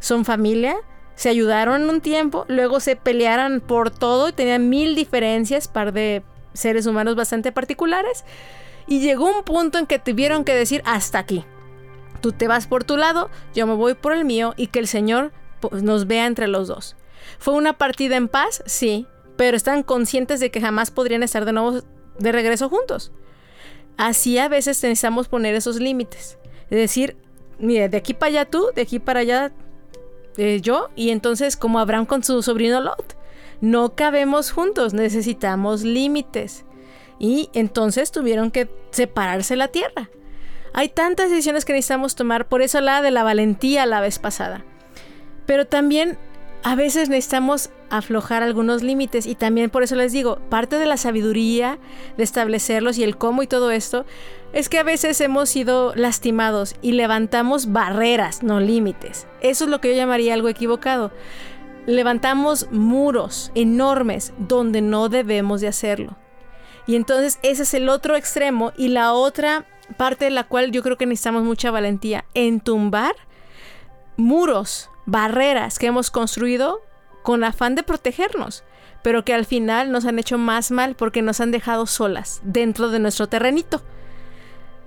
Son 0.00 0.24
familia, 0.24 0.76
se 1.14 1.28
ayudaron 1.28 1.88
un 1.88 2.00
tiempo, 2.00 2.44
luego 2.48 2.80
se 2.80 2.96
pelearon 2.96 3.60
por 3.60 3.90
todo 3.90 4.28
y 4.28 4.32
tenían 4.32 4.68
mil 4.68 4.94
diferencias, 4.94 5.68
par 5.68 5.92
de 5.92 6.22
seres 6.52 6.86
humanos 6.86 7.14
bastante 7.14 7.52
particulares. 7.52 8.24
Y 8.86 9.00
llegó 9.00 9.26
un 9.26 9.44
punto 9.44 9.78
en 9.78 9.86
que 9.86 9.98
tuvieron 9.98 10.44
que 10.44 10.54
decir 10.54 10.82
hasta 10.84 11.18
aquí. 11.18 11.44
Tú 12.20 12.32
te 12.32 12.48
vas 12.48 12.66
por 12.66 12.84
tu 12.84 12.96
lado, 12.96 13.30
yo 13.54 13.66
me 13.66 13.74
voy 13.74 13.94
por 13.94 14.12
el 14.12 14.24
mío 14.24 14.54
y 14.56 14.68
que 14.68 14.78
el 14.78 14.86
Señor 14.86 15.32
pues, 15.60 15.82
nos 15.82 16.06
vea 16.06 16.26
entre 16.26 16.48
los 16.48 16.68
dos. 16.68 16.96
¿Fue 17.38 17.54
una 17.54 17.78
partida 17.78 18.16
en 18.16 18.28
paz? 18.28 18.62
Sí, 18.66 19.06
pero 19.36 19.56
están 19.56 19.82
conscientes 19.82 20.40
de 20.40 20.50
que 20.50 20.60
jamás 20.60 20.90
podrían 20.90 21.22
estar 21.22 21.44
de 21.44 21.52
nuevo 21.52 21.80
de 22.18 22.32
regreso 22.32 22.68
juntos. 22.68 23.12
Así 23.96 24.38
a 24.38 24.48
veces 24.48 24.82
necesitamos 24.82 25.28
poner 25.28 25.54
esos 25.54 25.76
límites. 25.76 26.38
Es 26.70 26.78
decir, 26.78 27.16
mire, 27.58 27.88
de 27.88 27.96
aquí 27.96 28.14
para 28.14 28.30
allá 28.30 28.44
tú, 28.46 28.70
de 28.74 28.82
aquí 28.82 28.98
para 28.98 29.20
allá 29.20 29.52
eh, 30.36 30.60
yo 30.62 30.88
y 30.96 31.10
entonces 31.10 31.56
como 31.56 31.78
Abraham 31.78 32.06
con 32.06 32.24
su 32.24 32.42
sobrino 32.42 32.80
Lot. 32.80 33.16
No 33.60 33.94
cabemos 33.94 34.50
juntos, 34.50 34.92
necesitamos 34.92 35.82
límites. 35.82 36.64
Y 37.18 37.50
entonces 37.52 38.10
tuvieron 38.10 38.50
que 38.50 38.68
separarse 38.90 39.54
la 39.54 39.68
tierra. 39.68 40.10
Hay 40.72 40.88
tantas 40.88 41.30
decisiones 41.30 41.64
que 41.64 41.72
necesitamos 41.72 42.16
tomar, 42.16 42.48
por 42.48 42.62
eso 42.62 42.80
la 42.80 43.02
de 43.02 43.10
la 43.10 43.22
valentía 43.22 43.86
la 43.86 44.00
vez 44.00 44.18
pasada. 44.18 44.64
Pero 45.46 45.66
también 45.66 46.18
a 46.64 46.76
veces 46.76 47.08
necesitamos 47.08 47.70
aflojar 47.90 48.42
algunos 48.42 48.82
límites 48.82 49.26
y 49.26 49.34
también 49.34 49.68
por 49.68 49.82
eso 49.82 49.96
les 49.96 50.12
digo, 50.12 50.38
parte 50.48 50.78
de 50.78 50.86
la 50.86 50.96
sabiduría 50.96 51.78
de 52.16 52.22
establecerlos 52.22 52.98
y 52.98 53.04
el 53.04 53.16
cómo 53.16 53.42
y 53.42 53.48
todo 53.48 53.70
esto 53.70 54.06
es 54.52 54.68
que 54.68 54.78
a 54.78 54.84
veces 54.84 55.20
hemos 55.20 55.48
sido 55.48 55.92
lastimados 55.96 56.76
y 56.80 56.92
levantamos 56.92 57.72
barreras, 57.72 58.42
no 58.42 58.60
límites. 58.60 59.26
Eso 59.40 59.64
es 59.64 59.70
lo 59.70 59.80
que 59.80 59.88
yo 59.88 59.96
llamaría 59.96 60.34
algo 60.34 60.48
equivocado. 60.48 61.10
Levantamos 61.86 62.68
muros 62.70 63.50
enormes 63.54 64.32
donde 64.38 64.82
no 64.82 65.08
debemos 65.08 65.60
de 65.60 65.68
hacerlo. 65.68 66.16
Y 66.86 66.94
entonces 66.94 67.38
ese 67.42 67.62
es 67.64 67.74
el 67.74 67.88
otro 67.88 68.14
extremo 68.14 68.72
y 68.76 68.88
la 68.88 69.14
otra 69.14 69.66
parte 69.96 70.26
de 70.26 70.30
la 70.30 70.44
cual 70.44 70.70
yo 70.70 70.82
creo 70.82 70.96
que 70.96 71.06
necesitamos 71.06 71.42
mucha 71.42 71.70
valentía, 71.70 72.24
en 72.34 72.60
tumbar 72.60 73.14
muros 74.16 74.90
barreras 75.06 75.78
que 75.78 75.86
hemos 75.86 76.10
construido 76.10 76.80
con 77.22 77.44
afán 77.44 77.74
de 77.74 77.82
protegernos, 77.82 78.64
pero 79.02 79.24
que 79.24 79.34
al 79.34 79.46
final 79.46 79.90
nos 79.92 80.04
han 80.04 80.18
hecho 80.18 80.38
más 80.38 80.70
mal 80.70 80.94
porque 80.94 81.22
nos 81.22 81.40
han 81.40 81.50
dejado 81.50 81.86
solas 81.86 82.40
dentro 82.44 82.90
de 82.90 82.98
nuestro 82.98 83.28
terrenito. 83.28 83.82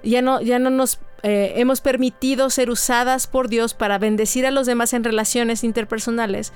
Ya 0.04 0.22
no, 0.22 0.42
ya 0.42 0.60
no 0.60 0.70
nos 0.70 1.00
eh, 1.24 1.54
hemos 1.56 1.82
permitido 1.82 2.50
ser 2.50 2.70
usadas 2.70 3.26
por 3.26 3.50
Dios 3.50 3.74
para 3.74 3.98
bendecir 3.98 4.46
a 4.46 4.52
los 4.52 4.68
demás 4.68 4.94
en 4.94 5.04
relaciones 5.04 5.64
interpersonales 5.64 6.54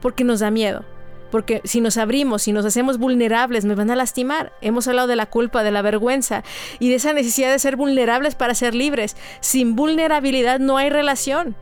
porque 0.00 0.24
nos 0.24 0.40
da 0.40 0.50
miedo. 0.50 0.84
Porque 1.30 1.60
si 1.64 1.80
nos 1.80 1.96
abrimos, 1.96 2.42
si 2.42 2.52
nos 2.52 2.64
hacemos 2.64 2.98
vulnerables, 2.98 3.64
me 3.64 3.74
van 3.74 3.90
a 3.90 3.96
lastimar. 3.96 4.52
Hemos 4.60 4.86
hablado 4.88 5.08
de 5.08 5.16
la 5.16 5.26
culpa, 5.26 5.64
de 5.64 5.72
la 5.72 5.82
vergüenza 5.82 6.44
y 6.78 6.88
de 6.88 6.94
esa 6.94 7.12
necesidad 7.12 7.50
de 7.50 7.58
ser 7.58 7.76
vulnerables 7.76 8.36
para 8.36 8.54
ser 8.54 8.74
libres. 8.74 9.16
Sin 9.40 9.74
vulnerabilidad 9.74 10.60
no 10.60 10.76
hay 10.76 10.88
relación. 10.88 11.56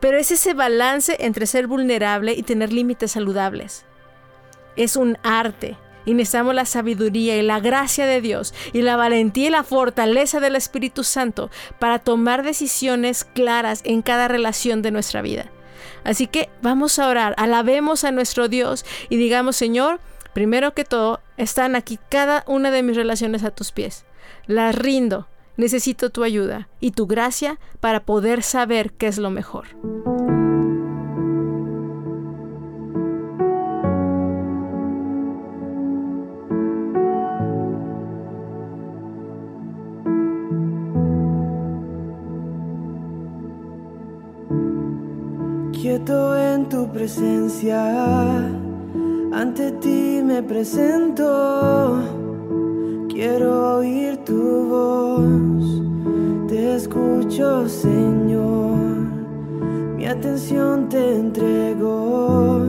Pero 0.00 0.18
es 0.18 0.30
ese 0.30 0.54
balance 0.54 1.16
entre 1.20 1.46
ser 1.46 1.66
vulnerable 1.66 2.34
y 2.34 2.42
tener 2.42 2.72
límites 2.72 3.12
saludables. 3.12 3.84
Es 4.76 4.96
un 4.96 5.18
arte 5.22 5.76
y 6.04 6.14
necesitamos 6.14 6.54
la 6.54 6.64
sabiduría 6.64 7.36
y 7.36 7.42
la 7.42 7.60
gracia 7.60 8.06
de 8.06 8.20
Dios 8.20 8.54
y 8.72 8.82
la 8.82 8.96
valentía 8.96 9.48
y 9.48 9.50
la 9.50 9.64
fortaleza 9.64 10.40
del 10.40 10.56
Espíritu 10.56 11.04
Santo 11.04 11.50
para 11.78 11.98
tomar 11.98 12.42
decisiones 12.42 13.24
claras 13.24 13.80
en 13.84 14.02
cada 14.02 14.28
relación 14.28 14.82
de 14.82 14.92
nuestra 14.92 15.20
vida. 15.20 15.50
Así 16.04 16.28
que 16.28 16.48
vamos 16.62 16.98
a 16.98 17.08
orar, 17.08 17.34
alabemos 17.36 18.04
a 18.04 18.12
nuestro 18.12 18.48
Dios 18.48 18.84
y 19.08 19.16
digamos, 19.16 19.56
Señor, 19.56 19.98
primero 20.32 20.72
que 20.74 20.84
todo, 20.84 21.20
están 21.36 21.74
aquí 21.74 21.98
cada 22.08 22.44
una 22.46 22.70
de 22.70 22.82
mis 22.82 22.96
relaciones 22.96 23.42
a 23.42 23.50
tus 23.50 23.72
pies. 23.72 24.04
Las 24.46 24.74
rindo 24.74 25.26
Necesito 25.56 26.10
tu 26.10 26.22
ayuda 26.22 26.68
y 26.80 26.90
tu 26.90 27.06
gracia 27.06 27.58
para 27.80 28.04
poder 28.04 28.42
saber 28.42 28.92
qué 28.92 29.06
es 29.06 29.18
lo 29.18 29.30
mejor. 29.30 29.66
Quieto 45.72 46.36
en 46.36 46.68
tu 46.68 46.92
presencia, 46.92 47.80
ante 49.32 49.72
ti 49.72 50.20
me 50.22 50.42
presento 50.42 52.25
Quiero 53.16 53.78
oír 53.78 54.18
tu 54.26 54.68
voz, 54.68 55.82
te 56.48 56.76
escucho 56.76 57.66
Señor. 57.66 58.76
Mi 59.96 60.06
atención 60.06 60.86
te 60.90 61.20
entrego, 61.20 62.60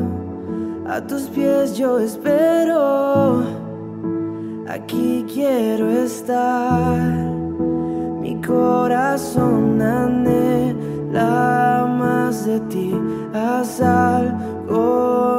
a 0.87 1.01
tus 1.01 1.23
pies 1.23 1.77
yo 1.77 1.99
espero, 1.99 3.43
aquí 4.69 5.25
quiero 5.33 5.89
estar, 5.89 7.11
mi 8.21 8.41
corazón 8.41 9.81
anhela 9.81 11.93
más 11.99 12.45
de 12.45 12.61
ti, 12.71 12.95
haz 13.33 13.81
algo 13.81 15.36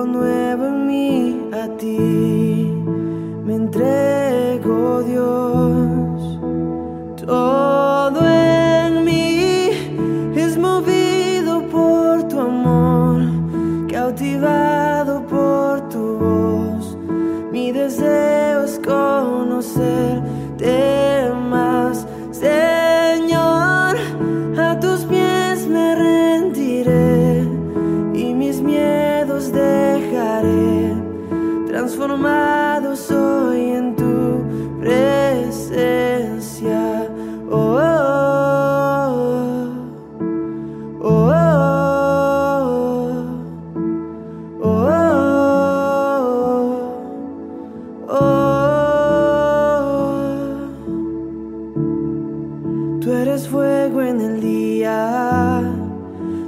Tú 53.00 53.12
eres 53.12 53.48
fuego 53.48 54.02
en 54.02 54.20
el 54.20 54.40
día, 54.40 55.62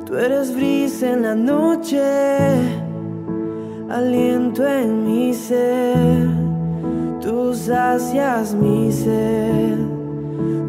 tú 0.04 0.16
eres 0.16 0.54
brisa 0.54 1.10
en 1.10 1.22
la 1.22 1.34
noche 1.34 2.80
aliento 3.90 4.66
en 4.66 5.04
mi 5.04 5.34
ser, 5.34 6.28
tú 7.20 7.52
sacias 7.52 8.54
mi 8.54 8.90
sed. 8.92 9.76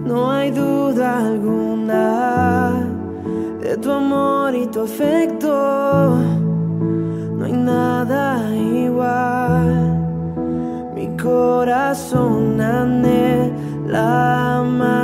No 0.05 0.31
hay 0.31 0.51
duda 0.51 1.27
alguna 1.27 2.73
de 3.61 3.77
tu 3.77 3.91
amor 3.91 4.55
y 4.55 4.65
tu 4.67 4.81
afecto. 4.81 6.17
No 7.37 7.45
hay 7.45 7.53
nada 7.53 8.53
igual. 8.55 9.99
Mi 10.95 11.15
corazón 11.15 12.59
anhela 12.59 14.63
más. 14.65 15.00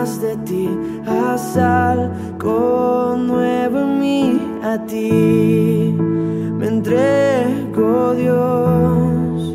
Haz 1.07 1.55
algo 1.55 3.15
nuevo 3.17 3.79
en 3.79 3.99
mí 3.99 4.41
a 4.61 4.77
ti 4.85 5.95
me 5.97 6.67
entrego 6.67 8.13
Dios. 8.13 9.53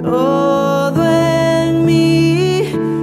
Todo 0.00 1.04
en 1.04 1.84
mí 1.84 2.62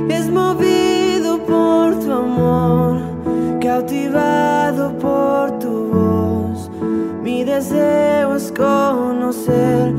es 0.09 0.29
movido 0.31 1.39
por 1.39 1.99
tu 1.99 2.09
amor, 2.09 3.01
cautivado 3.59 4.97
por 4.97 5.59
tu 5.59 5.89
voz. 5.91 6.71
Mi 7.21 7.43
deseo 7.43 8.35
es 8.35 8.49
conocerte 8.53 9.97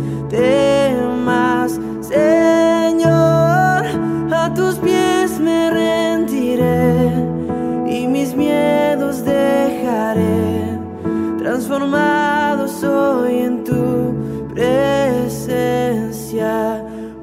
transformado 11.58 12.68
soy 12.68 13.38
en 13.38 13.64
tu 13.64 14.14
presencia. 14.54 15.66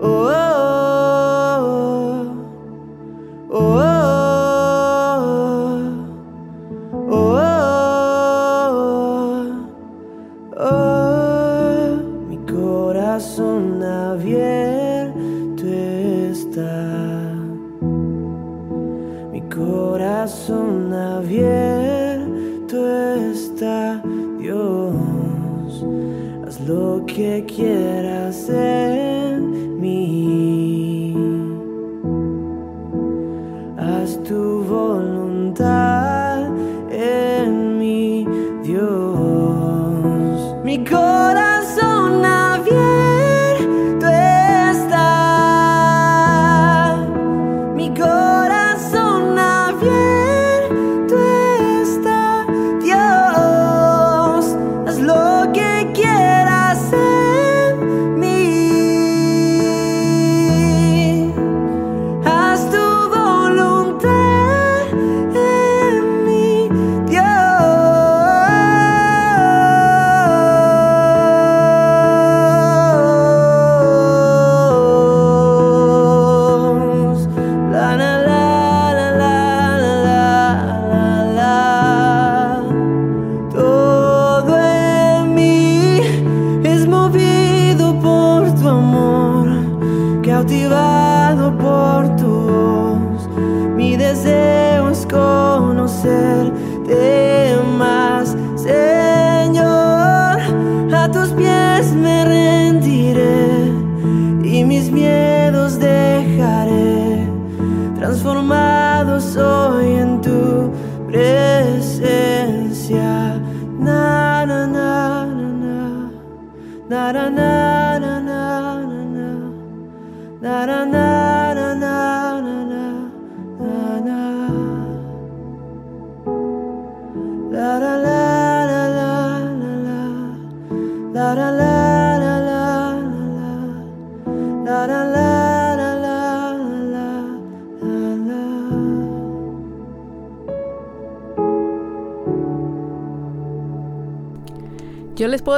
Oh, 0.02 0.28
oh, 1.10 1.96
oh, 3.50 3.80
oh, 7.12 7.16
oh, 7.18 7.38
oh. 10.58 11.98
Mi 12.28 12.38
corazón 12.40 13.82
abierto 13.82 15.66
está. 15.66 17.34
Mi 19.32 19.42
corazón 19.44 20.94
abierto 20.94 22.05
lo 26.68 27.06
que 27.06 27.46
quieras 27.48 28.50
en 28.50 29.80
mí. 29.80 31.14
Haz 33.78 34.22
tu 34.24 34.64
voluntad 34.64 36.48
en 36.92 37.78
mí, 37.78 38.28
Dios. 38.64 40.56
Mi 40.64 40.84
corazón 40.84 41.45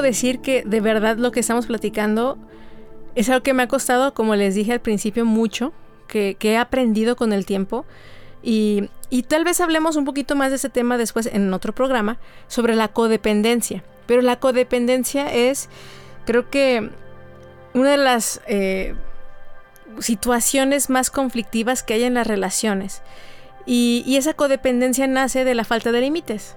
decir 0.07 0.39
que 0.39 0.63
de 0.63 0.81
verdad 0.81 1.17
lo 1.17 1.31
que 1.31 1.39
estamos 1.39 1.67
platicando 1.67 2.37
es 3.15 3.29
algo 3.29 3.43
que 3.43 3.53
me 3.53 3.63
ha 3.63 3.67
costado, 3.67 4.13
como 4.13 4.35
les 4.35 4.55
dije 4.55 4.73
al 4.73 4.81
principio, 4.81 5.25
mucho, 5.25 5.73
que, 6.07 6.37
he 6.39 6.57
aprendido 6.57 7.15
con 7.15 7.33
el 7.33 7.45
tiempo. 7.45 7.85
Y 8.43 8.89
tal 9.27 9.43
vez 9.43 9.61
hablemos 9.61 9.95
un 9.95 10.05
poquito 10.05 10.35
más 10.35 10.49
de 10.49 10.57
ese 10.57 10.69
tema 10.69 10.97
después 10.97 11.25
en 11.25 11.53
otro 11.53 11.73
programa 11.73 12.17
sobre 12.47 12.75
la 12.75 12.87
codependencia. 12.89 13.83
Pero 14.05 14.21
la 14.21 14.39
codependencia 14.39 15.31
es, 15.33 15.69
creo 16.25 16.49
que, 16.49 16.89
una 17.73 17.91
de 17.91 17.97
las 17.97 18.41
eh, 18.47 18.95
situaciones 19.99 20.89
más 20.89 21.09
conflictivas 21.09 21.83
que 21.83 21.95
hay 21.95 22.03
en 22.03 22.15
las 22.15 22.27
relaciones. 22.27 23.01
Y, 23.65 24.15
esa 24.17 24.33
codependencia 24.33 25.07
nace 25.07 25.43
de 25.43 25.53
la 25.53 25.65
falta 25.65 25.91
de 25.91 26.01
límites. 26.01 26.55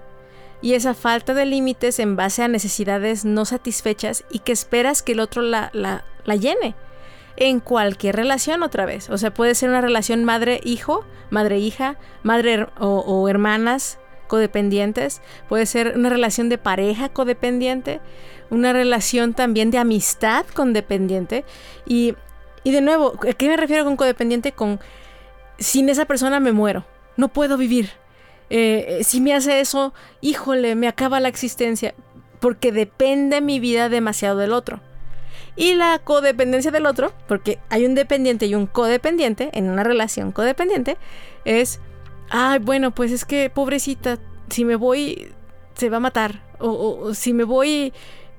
Y 0.62 0.74
esa 0.74 0.94
falta 0.94 1.34
de 1.34 1.46
límites 1.46 1.98
en 1.98 2.16
base 2.16 2.42
a 2.42 2.48
necesidades 2.48 3.24
no 3.24 3.44
satisfechas 3.44 4.24
y 4.30 4.40
que 4.40 4.52
esperas 4.52 5.02
que 5.02 5.12
el 5.12 5.20
otro 5.20 5.42
la, 5.42 5.70
la, 5.72 6.04
llene 6.36 6.74
en 7.36 7.60
cualquier 7.60 8.16
relación 8.16 8.62
otra 8.62 8.84
vez. 8.84 9.08
O 9.08 9.16
sea, 9.16 9.32
puede 9.32 9.54
ser 9.54 9.70
una 9.70 9.80
relación 9.80 10.24
madre-hijo, 10.24 11.04
madre-hija, 11.30 11.96
madre 12.22 12.66
o, 12.78 13.28
hermanas 13.28 13.98
codependientes, 14.28 15.22
puede 15.48 15.66
ser 15.66 15.94
una 15.96 16.08
relación 16.08 16.48
de 16.48 16.58
pareja 16.58 17.08
codependiente, 17.08 18.00
una 18.48 18.72
relación 18.72 19.34
también 19.34 19.70
de 19.70 19.78
amistad 19.78 20.44
codependiente. 20.46 21.44
Y, 21.86 22.14
y 22.62 22.70
de 22.70 22.80
nuevo, 22.80 23.14
¿a 23.28 23.32
qué 23.32 23.48
me 23.48 23.56
refiero 23.56 23.84
con 23.84 23.96
codependiente? 23.96 24.52
Con 24.52 24.78
sin 25.58 25.88
esa 25.88 26.04
persona 26.04 26.38
me 26.38 26.52
muero, 26.52 26.84
no 27.16 27.28
puedo 27.28 27.56
vivir. 27.56 27.90
Eh, 28.50 28.98
eh, 29.00 29.04
si 29.04 29.20
me 29.20 29.32
hace 29.32 29.60
eso, 29.60 29.94
híjole, 30.20 30.74
me 30.74 30.88
acaba 30.88 31.20
la 31.20 31.28
existencia, 31.28 31.94
porque 32.40 32.72
depende 32.72 33.40
mi 33.40 33.60
vida 33.60 33.88
demasiado 33.88 34.38
del 34.38 34.52
otro. 34.52 34.80
Y 35.56 35.74
la 35.74 35.98
codependencia 36.02 36.70
del 36.70 36.86
otro, 36.86 37.12
porque 37.28 37.58
hay 37.68 37.86
un 37.86 37.94
dependiente 37.94 38.46
y 38.46 38.54
un 38.54 38.66
codependiente 38.66 39.50
en 39.52 39.70
una 39.70 39.84
relación 39.84 40.32
codependiente, 40.32 40.96
es, 41.44 41.80
ay, 42.28 42.58
bueno, 42.58 42.92
pues 42.92 43.12
es 43.12 43.24
que 43.24 43.50
pobrecita, 43.50 44.18
si 44.48 44.64
me 44.64 44.76
voy, 44.76 45.32
se 45.74 45.88
va 45.88 45.98
a 45.98 46.00
matar. 46.00 46.42
O, 46.58 47.14
si 47.14 47.32
me 47.32 47.44
voy, 47.44 47.92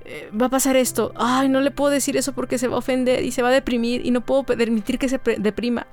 eh, 0.04 0.30
va 0.38 0.46
a 0.46 0.50
pasar 0.50 0.76
esto. 0.76 1.12
Ay, 1.16 1.48
no 1.48 1.60
le 1.60 1.70
puedo 1.70 1.90
decir 1.90 2.16
eso 2.16 2.32
porque 2.32 2.58
se 2.58 2.68
va 2.68 2.76
a 2.76 2.78
ofender 2.78 3.24
y 3.24 3.32
se 3.32 3.42
va 3.42 3.48
a 3.48 3.52
deprimir 3.52 4.06
y 4.06 4.10
no 4.10 4.20
puedo 4.20 4.44
permitir 4.44 4.98
que 4.98 5.08
se 5.08 5.20
deprima. 5.38 5.86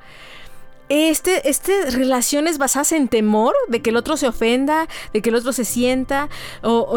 Este, 0.89 1.47
este, 1.47 1.91
relaciones 1.91 2.57
basadas 2.57 2.91
en 2.93 3.07
temor 3.07 3.53
de 3.67 3.81
que 3.81 3.91
el 3.91 3.95
otro 3.95 4.17
se 4.17 4.27
ofenda, 4.27 4.87
de 5.13 5.21
que 5.21 5.29
el 5.29 5.35
otro 5.35 5.53
se 5.53 5.63
sienta, 5.63 6.29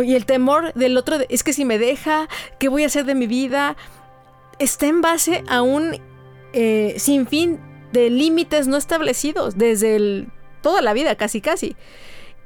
y 0.03 0.15
el 0.15 0.25
temor 0.25 0.73
del 0.73 0.97
otro 0.97 1.19
es 1.29 1.45
que 1.45 1.53
si 1.53 1.67
me 1.67 1.79
deja, 1.79 2.29
¿qué 2.59 2.69
voy 2.69 2.85
a 2.85 2.87
hacer 2.87 3.05
de 3.05 3.15
mi 3.15 3.27
vida? 3.27 3.77
está 4.63 4.87
en 4.87 5.01
base 5.01 5.45
a 5.49 5.63
un 5.63 5.97
eh, 6.53 6.95
sinfín 6.99 7.61
de 7.93 8.11
límites 8.11 8.69
no 8.69 8.77
establecidos 8.77 9.59
desde 9.59 10.27
toda 10.63 10.81
la 10.83 10.93
vida, 10.93 11.17
casi 11.17 11.41
casi. 11.41 11.77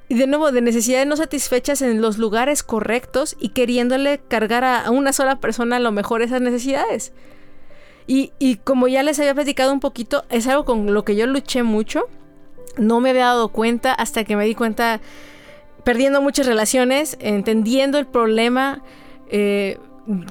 Y 0.09 0.15
de 0.15 0.27
nuevo, 0.27 0.53
de 0.53 0.61
necesidades 0.61 1.07
no 1.07 1.17
satisfechas 1.17 1.83
en 1.83 2.01
los 2.01 2.19
lugares 2.19 2.63
correctos 2.63 3.37
y 3.41 3.51
queriéndole 3.51 4.21
cargar 4.29 4.65
a, 4.65 4.91
una 4.91 5.13
sola 5.13 5.41
persona 5.41 5.77
a 5.77 5.81
lo 5.81 5.93
mejor 5.93 6.23
esas 6.23 6.41
necesidades. 6.41 7.13
Y, 8.07 8.33
y, 8.39 8.57
como 8.57 8.89
ya 8.89 9.03
les 9.03 9.19
había 9.19 9.35
platicado 9.35 9.73
un 9.73 9.81
poquito, 9.81 10.25
es 10.31 10.47
algo 10.47 10.65
con 10.65 10.95
lo 10.95 11.05
que 11.05 11.17
yo 11.17 11.27
luché 11.27 11.63
mucho. 11.63 12.05
No 12.77 13.01
me 13.01 13.11
había 13.11 13.27
dado 13.27 13.49
cuenta 13.49 13.93
hasta 13.93 14.25
que 14.25 14.37
me 14.37 14.45
di 14.45 14.55
cuenta, 14.55 15.01
perdiendo 15.83 16.21
muchas 16.21 16.47
relaciones, 16.47 17.17
entendiendo 17.21 17.99
el 17.99 18.07
problema. 18.07 18.83
Eh, 19.29 19.79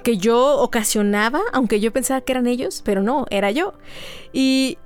que 0.04 0.18
yo 0.18 0.58
ocasionaba, 0.62 1.42
aunque 1.52 1.80
yo 1.80 1.92
pensaba 1.92 2.22
que 2.22 2.32
eran 2.32 2.48
ellos, 2.48 2.82
pero 2.86 3.02
no, 3.02 3.26
era 3.30 3.52
yo. 3.52 3.74
Y, 4.32 4.78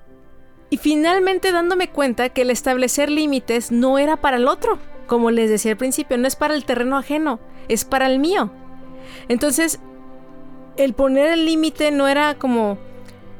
y 0.69 0.77
finalmente 0.77 1.51
dándome 1.51 1.89
cuenta 1.89 2.29
que 2.29 2.41
el 2.41 2.50
establecer 2.50 3.10
límites 3.10 3.72
no 3.72 4.00
era 4.00 4.17
para 4.17 4.38
el 4.38 4.48
otro, 4.48 4.79
como 5.08 5.31
les 5.31 5.50
decía 5.50 5.72
al 5.72 5.77
principio, 5.77 6.18
no 6.18 6.27
es 6.27 6.35
para 6.35 6.55
el 6.55 6.66
terreno 6.66 6.98
ajeno, 6.98 7.40
es 7.68 7.85
para 7.85 8.07
el 8.07 8.20
mío. 8.20 8.51
Entonces, 9.27 9.79
el 10.77 10.94
poner 10.94 11.27
el 11.27 11.46
límite 11.46 11.92
no 11.92 12.07
era 12.07 12.35
como, 12.35 12.77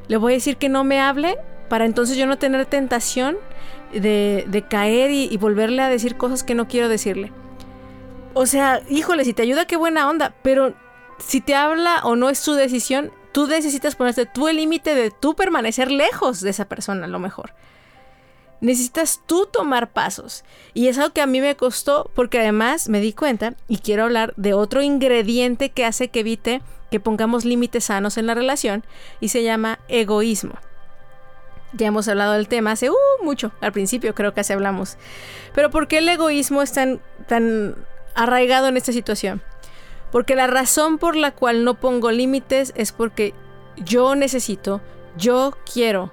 le 0.10 0.17
voy 0.17 0.34
a 0.34 0.36
decir 0.36 0.58
que 0.58 0.67
no 0.67 0.84
me 0.84 1.00
hable, 1.00 1.38
para 1.69 1.86
entonces 1.86 2.17
yo 2.17 2.26
no 2.26 2.38
tener 2.38 2.65
tentación 2.65 3.38
de, 3.93 4.43
de 4.48 4.62
caer 4.63 5.12
y, 5.12 5.30
y 5.32 5.38
volverle 5.38 5.82
a 5.82 5.88
decir 5.88 6.17
cosas 6.17 6.43
que 6.43 6.56
no 6.56 6.67
quiero 6.67 6.89
decirle. 6.89 7.32
O 8.34 8.45
sea, 8.45 8.82
híjole, 8.89 9.24
si 9.24 9.34
te 9.34 9.43
ayuda, 9.43 9.65
qué 9.65 9.78
buena 9.78 10.10
onda, 10.10 10.34
pero 10.41 10.74
si 11.19 11.41
te 11.41 11.56
habla 11.56 12.02
o 12.04 12.15
no 12.15 12.30
es 12.30 12.39
su 12.39 12.54
decisión, 12.54 13.12
tú 13.32 13.48
necesitas 13.48 13.95
ponerte 13.95 14.26
tú 14.26 14.48
el 14.48 14.58
límite 14.58 14.95
de 14.95 15.12
tú 15.12 15.36
permanecer 15.36 15.91
lejos 15.91 16.41
de 16.41 16.50
esa 16.50 16.65
persona, 16.65 17.06
a 17.06 17.10
lo 17.10 17.19
mejor. 17.19 17.54
Necesitas 18.62 19.22
tú 19.26 19.45
tomar 19.45 19.91
pasos. 19.91 20.43
Y 20.74 20.88
es 20.88 20.98
algo 20.98 21.13
que 21.13 21.22
a 21.22 21.28
mí 21.28 21.39
me 21.39 21.56
costó 21.56 22.10
porque 22.15 22.39
además 22.39 22.89
me 22.89 23.00
di 23.00 23.13
cuenta 23.13 23.54
y 23.67 23.78
quiero 23.78 24.04
hablar 24.04 24.34
de 24.38 24.54
otro 24.54 24.82
ingrediente 24.82 25.69
que 25.69 25.86
hace 25.86 26.10
que 26.10 26.22
evite 26.22 26.62
que 26.91 26.99
pongamos 26.99 27.45
límites 27.45 27.86
sanos 27.86 28.17
en 28.17 28.28
la 28.28 28.34
relación 28.34 28.84
y 29.19 29.30
se 29.30 29.43
llama 29.43 29.80
egoísmo. 29.88 30.54
Ya 31.73 31.88
hemos 31.88 32.08
hablado 32.08 32.34
del 32.34 32.47
tema 32.47 32.71
hace 32.71 32.89
uh, 32.89 32.95
mucho, 33.23 33.52
al 33.62 33.71
principio 33.71 34.15
creo 34.15 34.34
que 34.34 34.41
así 34.41 34.54
hablamos. 34.54 34.97
Pero 35.54 35.69
¿por 35.69 35.88
qué 35.88 35.99
el 35.99 36.10
egoísmo 36.10 36.62
es 36.62 36.73
tan, 36.73 36.99
tan 37.28 37.75
arraigado 38.15 38.67
en 38.67 38.78
esta 38.78 38.91
situación? 38.91 39.41
Porque 40.12 40.36
la 40.36 40.47
razón 40.47 40.97
por 40.97 41.15
la 41.15 41.32
cual 41.32 41.63
no 41.63 41.75
pongo 41.75 42.12
límites 42.12 42.73
es 42.75 42.91
porque 42.91 43.34
yo 43.78 44.15
necesito, 44.15 44.82
yo 45.15 45.56
quiero, 45.71 46.12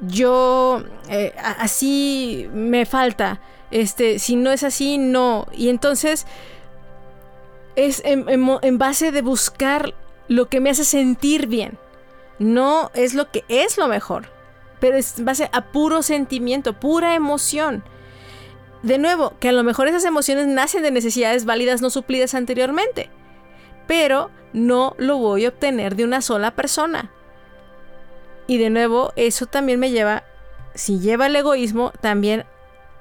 yo 0.00 0.82
eh, 1.08 1.34
así 1.38 2.48
me 2.52 2.86
falta. 2.86 3.40
Este, 3.70 4.18
si 4.18 4.36
no 4.36 4.50
es 4.50 4.64
así, 4.64 4.98
no. 4.98 5.46
Y 5.52 5.68
entonces 5.68 6.26
es 7.76 8.02
en, 8.04 8.78
base 8.78 9.12
de 9.12 9.22
buscar 9.22 9.94
lo 10.30 10.48
que 10.48 10.60
me 10.60 10.70
hace 10.70 10.84
sentir 10.84 11.46
bien. 11.46 11.76
No 12.38 12.90
es 12.94 13.12
lo 13.12 13.30
que 13.30 13.44
es 13.48 13.76
lo 13.76 13.86
mejor, 13.86 14.28
pero 14.80 14.96
es 14.96 15.22
base 15.22 15.50
a 15.52 15.66
puro 15.72 16.02
sentimiento, 16.02 16.72
pura 16.72 17.14
emoción. 17.14 17.84
De 18.82 18.96
nuevo, 18.96 19.34
que 19.38 19.50
a 19.50 19.52
lo 19.52 19.62
mejor 19.62 19.88
esas 19.88 20.06
emociones 20.06 20.46
nacen 20.46 20.82
de 20.82 20.90
necesidades 20.90 21.44
válidas 21.44 21.82
no 21.82 21.90
suplidas 21.90 22.32
anteriormente 22.32 23.10
pero 23.90 24.30
no 24.52 24.94
lo 24.98 25.18
voy 25.18 25.46
a 25.46 25.48
obtener 25.48 25.96
de 25.96 26.04
una 26.04 26.22
sola 26.22 26.52
persona. 26.52 27.10
Y 28.46 28.56
de 28.56 28.70
nuevo, 28.70 29.12
eso 29.16 29.46
también 29.46 29.80
me 29.80 29.90
lleva, 29.90 30.22
si 30.76 31.00
lleva 31.00 31.26
el 31.26 31.34
egoísmo, 31.34 31.90
también 32.00 32.44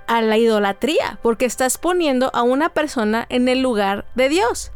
a 0.08 0.24
la 0.24 0.40
idolatría, 0.40 1.20
porque 1.22 1.46
estás 1.46 1.78
poniendo 1.78 2.32
a 2.34 2.42
una 2.42 2.70
persona 2.70 3.28
en 3.30 3.48
el 3.50 3.62
lugar 3.62 4.06
de 4.16 4.30
Dios. 4.30 4.72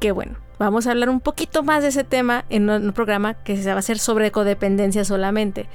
Que 0.00 0.10
bueno, 0.10 0.38
vamos 0.64 0.86
a 0.86 0.92
hablar 0.92 1.10
un 1.10 1.20
poquito 1.20 1.62
más 1.62 1.82
de 1.82 1.88
ese 1.88 2.04
tema 2.04 2.44
en 2.48 2.70
un 2.70 2.92
programa 2.92 3.34
que 3.34 3.56
se 3.56 3.68
va 3.68 3.76
a 3.76 3.78
hacer 3.78 3.98
sobre 3.98 4.30
codependencia 4.30 5.04
solamente. 5.04 5.68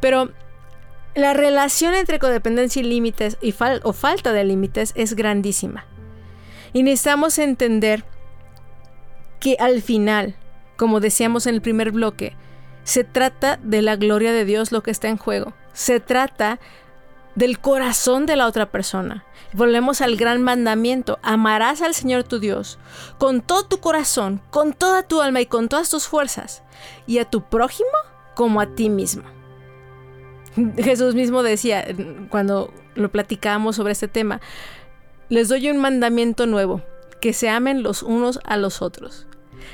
Pero 0.00 0.30
la 1.14 1.32
relación 1.32 1.94
entre 1.94 2.18
codependencia 2.18 2.80
y 2.80 2.84
límites 2.84 3.38
y 3.40 3.54
o 3.82 3.92
falta 3.92 4.32
de 4.32 4.44
límites 4.44 4.92
es 4.96 5.14
grandísima. 5.14 5.86
Y 6.72 6.82
necesitamos 6.82 7.38
entender 7.38 8.04
que 9.38 9.56
al 9.58 9.82
final, 9.82 10.36
como 10.76 11.00
decíamos 11.00 11.46
en 11.46 11.54
el 11.54 11.62
primer 11.62 11.92
bloque, 11.92 12.34
se 12.84 13.04
trata 13.04 13.58
de 13.62 13.82
la 13.82 13.96
gloria 13.96 14.32
de 14.32 14.44
Dios 14.44 14.72
lo 14.72 14.82
que 14.82 14.90
está 14.90 15.08
en 15.08 15.18
juego. 15.18 15.52
Se 15.72 16.00
trata 16.00 16.58
del 17.34 17.58
corazón 17.58 18.26
de 18.26 18.36
la 18.36 18.46
otra 18.46 18.70
persona. 18.70 19.24
Volvemos 19.52 20.00
al 20.00 20.16
gran 20.16 20.42
mandamiento, 20.42 21.18
amarás 21.22 21.82
al 21.82 21.94
Señor 21.94 22.24
tu 22.24 22.38
Dios 22.38 22.78
con 23.18 23.42
todo 23.42 23.64
tu 23.64 23.78
corazón, 23.78 24.40
con 24.50 24.72
toda 24.72 25.02
tu 25.02 25.20
alma 25.20 25.40
y 25.40 25.46
con 25.46 25.68
todas 25.68 25.90
tus 25.90 26.06
fuerzas, 26.06 26.62
y 27.06 27.18
a 27.18 27.24
tu 27.24 27.42
prójimo 27.42 27.90
como 28.34 28.60
a 28.60 28.74
ti 28.74 28.88
mismo. 28.88 29.24
Jesús 30.76 31.14
mismo 31.14 31.42
decía, 31.42 31.84
cuando 32.30 32.72
lo 32.94 33.10
platicábamos 33.10 33.76
sobre 33.76 33.92
este 33.92 34.08
tema, 34.08 34.40
les 35.28 35.48
doy 35.48 35.70
un 35.70 35.78
mandamiento 35.78 36.46
nuevo, 36.46 36.82
que 37.20 37.32
se 37.32 37.48
amen 37.48 37.82
los 37.82 38.02
unos 38.02 38.40
a 38.44 38.56
los 38.56 38.82
otros 38.82 39.26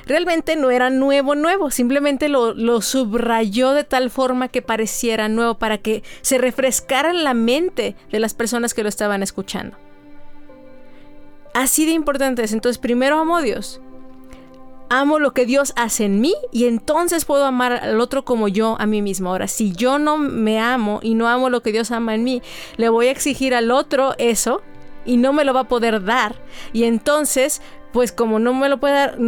realmente 0.07 0.57
no 0.57 0.70
era 0.70 0.90
nuevo, 0.90 1.35
nuevo, 1.35 1.70
simplemente 1.70 2.29
lo, 2.29 2.81
subrayó 2.81 3.72
de 3.72 3.85
tal 3.85 4.11
forma 4.11 4.48
que 4.48 4.62
pareciera 4.62 5.29
nuevo 5.29 5.55
para 5.55 5.79
que 5.79 6.03
se 6.22 6.38
refrescara 6.38 7.12
la 7.12 7.35
mente 7.35 7.96
de 8.11 8.20
las 8.20 8.35
personas 8.35 8.74
que 8.74 8.83
lo 8.83 8.88
estaban 8.88 9.22
escuchando. 9.22 9.77
Así 11.55 11.87
de 11.87 11.92
importante 11.92 12.42
es, 12.42 12.53
entonces 12.53 12.79
primero 12.79 13.18
amo 13.18 13.37
a 13.37 13.42
Dios, 13.42 13.81
amo 14.90 15.18
lo 15.18 15.33
que 15.33 15.46
Dios 15.46 15.72
hace 15.77 16.05
en 16.05 16.20
mí 16.20 16.35
y 16.53 16.66
entonces 16.66 17.24
puedo 17.24 17.44
amar 17.44 17.72
al 17.72 18.01
otro 18.01 18.24
como 18.24 18.48
yo 18.48 18.77
a 18.79 18.87
mí 18.87 19.03
mismo. 19.03 19.31
Ahora, 19.31 19.48
si 19.48 19.72
yo 19.72 19.98
no 19.98 20.18
me 20.18 20.61
amo 20.61 21.01
y 21.03 21.14
no 21.14 21.29
amo 21.29 21.51
lo 21.51 21.62
que 21.62 21.72
Dios 21.72 21.90
ama 21.90 22.14
en 22.14 22.24
mí, 22.24 22.42
le 22.77 22.88
voy 22.88 23.09
a 23.09 23.11
exigir 23.11 23.55
al 23.55 23.70
otro 23.70 24.14
eso 24.18 24.62
y 25.05 25.16
no 25.16 25.33
me 25.33 25.44
lo 25.44 25.55
va 25.55 25.61
a 25.61 25.68
poder 25.68 26.05
dar. 26.05 26.37
Y 26.72 26.85
entonces, 26.85 27.62
pues 27.92 28.12
como 28.12 28.38
no 28.38 28.55
me 28.55 28.68
lo 28.68 28.79
puede 28.79 28.94
dar, 28.94 29.18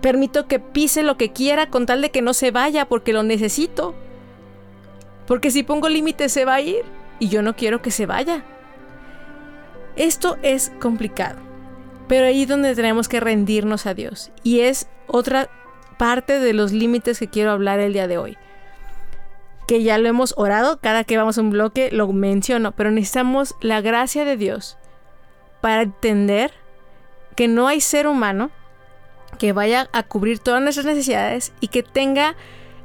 permito 0.00 0.46
que 0.46 0.58
pise 0.58 1.02
lo 1.02 1.16
que 1.16 1.32
quiera 1.32 1.68
con 1.68 1.86
tal 1.86 2.02
de 2.02 2.10
que 2.10 2.22
no 2.22 2.34
se 2.34 2.50
vaya 2.50 2.86
porque 2.86 3.12
lo 3.12 3.22
necesito. 3.22 3.94
Porque 5.26 5.50
si 5.50 5.62
pongo 5.62 5.88
límites 5.88 6.32
se 6.32 6.44
va 6.44 6.54
a 6.54 6.60
ir. 6.60 6.84
y 7.18 7.28
yo 7.28 7.42
no 7.42 7.54
quiero 7.54 7.82
que 7.82 7.90
se 7.90 8.06
vaya. 8.06 8.44
Esto 9.96 10.38
es 10.42 10.72
complicado, 10.80 11.38
pero 12.08 12.26
ahí 12.26 12.42
es 12.42 12.48
donde 12.48 12.74
tenemos 12.74 13.08
que 13.08 13.20
rendirnos 13.20 13.84
a 13.84 13.92
Dios 13.92 14.30
y 14.42 14.60
es 14.60 14.88
otra 15.06 15.50
parte 15.98 16.40
de 16.40 16.54
los 16.54 16.72
límites 16.72 17.18
que 17.18 17.28
quiero 17.28 17.50
hablar 17.50 17.80
el 17.80 17.92
día 17.92 18.08
de 18.08 18.16
hoy. 18.16 18.38
Que 19.66 19.82
ya 19.82 19.98
lo 19.98 20.08
hemos 20.08 20.32
orado, 20.38 20.80
cada 20.80 21.04
que 21.04 21.18
vamos 21.18 21.36
a 21.36 21.42
un 21.42 21.50
bloque 21.50 21.90
lo 21.92 22.10
menciono, 22.12 22.72
pero 22.72 22.90
necesitamos 22.90 23.54
la 23.60 23.82
gracia 23.82 24.24
de 24.24 24.38
Dios 24.38 24.78
para 25.60 25.82
entender 25.82 26.52
que 27.36 27.46
no 27.48 27.68
hay 27.68 27.82
ser 27.82 28.06
humano 28.06 28.50
que 29.40 29.54
vaya 29.54 29.88
a 29.92 30.02
cubrir 30.02 30.38
todas 30.38 30.60
nuestras 30.60 30.84
necesidades 30.84 31.52
y 31.60 31.68
que 31.68 31.82
tenga 31.82 32.36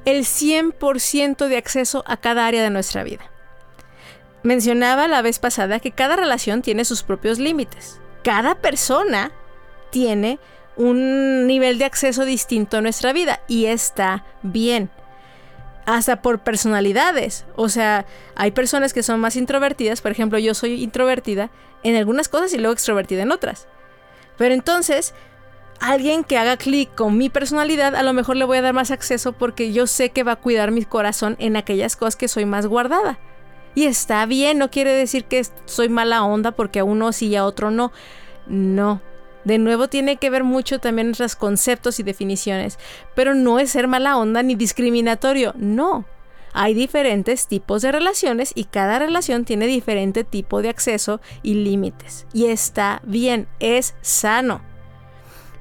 el 0.05 0.23
100% 0.23 1.49
de 1.49 1.57
acceso 1.57 2.05
a 2.07 2.15
cada 2.15 2.47
área 2.47 2.63
de 2.63 2.69
nuestra 2.69 3.03
vida. 3.03 3.29
Mencionaba 4.41 5.09
la 5.09 5.21
vez 5.21 5.37
pasada 5.37 5.81
que 5.81 5.91
cada 5.91 6.15
relación 6.15 6.61
tiene 6.61 6.85
sus 6.85 7.03
propios 7.03 7.39
límites. 7.39 7.99
Cada 8.23 8.55
persona 8.55 9.33
tiene 9.91 10.39
un 10.77 11.45
nivel 11.45 11.77
de 11.77 11.83
acceso 11.83 12.23
distinto 12.23 12.77
a 12.77 12.81
nuestra 12.81 13.11
vida 13.11 13.41
y 13.49 13.65
está 13.65 14.23
bien. 14.41 14.89
Hasta 15.85 16.21
por 16.21 16.39
personalidades. 16.39 17.45
O 17.57 17.67
sea, 17.67 18.05
hay 18.35 18.51
personas 18.51 18.93
que 18.93 19.03
son 19.03 19.19
más 19.19 19.35
introvertidas. 19.35 19.99
Por 19.99 20.11
ejemplo, 20.11 20.39
yo 20.39 20.53
soy 20.53 20.81
introvertida 20.81 21.49
en 21.83 21.97
algunas 21.97 22.29
cosas 22.29 22.53
y 22.53 22.59
luego 22.59 22.71
extrovertida 22.71 23.23
en 23.23 23.33
otras. 23.33 23.67
Pero 24.37 24.53
entonces, 24.53 25.13
alguien 25.79 26.23
que 26.23 26.37
haga 26.37 26.57
clic 26.57 26.93
con 26.95 27.17
mi 27.17 27.29
personalidad, 27.29 27.95
a 27.95 28.03
lo 28.03 28.13
mejor 28.13 28.35
le 28.37 28.45
voy 28.45 28.57
a 28.57 28.61
dar 28.61 28.73
más 28.73 28.91
acceso 28.91 29.33
porque 29.33 29.73
yo 29.73 29.87
sé 29.87 30.09
que 30.09 30.23
va 30.23 30.33
a 30.33 30.35
cuidar 30.37 30.71
mi 30.71 30.83
corazón 30.85 31.35
en 31.39 31.55
aquellas 31.55 31.95
cosas 31.95 32.15
que 32.15 32.27
soy 32.27 32.45
más 32.45 32.67
guardada. 32.67 33.19
Y 33.75 33.85
está 33.85 34.25
bien, 34.25 34.57
no 34.57 34.71
quiere 34.71 34.93
decir 34.93 35.25
que 35.25 35.45
soy 35.65 35.89
mala 35.89 36.23
onda 36.23 36.51
porque 36.51 36.79
a 36.79 36.83
uno 36.85 37.11
sí 37.11 37.27
y 37.27 37.35
a 37.35 37.45
otro 37.45 37.71
no. 37.71 37.91
No. 38.47 39.01
De 39.43 39.57
nuevo 39.59 39.89
tiene 39.89 40.15
que 40.17 40.29
ver 40.29 40.43
mucho 40.43 40.79
también 40.79 41.07
nuestros 41.07 41.35
conceptos 41.35 41.99
y 41.99 42.03
definiciones, 42.03 42.79
pero 43.13 43.35
no 43.35 43.59
es 43.59 43.69
ser 43.69 43.87
mala 43.87 44.17
onda 44.17 44.41
ni 44.41 44.55
discriminatorio, 44.55 45.53
no. 45.55 46.05
Hay 46.53 46.73
diferentes 46.73 47.47
tipos 47.47 47.81
de 47.81 47.91
relaciones 47.91 48.53
y 48.55 48.63
cada 48.63 48.97
relación 48.97 49.43
tiene 49.43 49.67
diferente 49.67 50.23
tipo 50.23 50.61
de 50.61 50.69
acceso 50.69 51.19
y 51.43 51.55
límites. 51.55 52.25
Y 52.33 52.45
está 52.45 53.01
bien, 53.05 53.47
es 53.59 53.93
sano. 54.01 54.61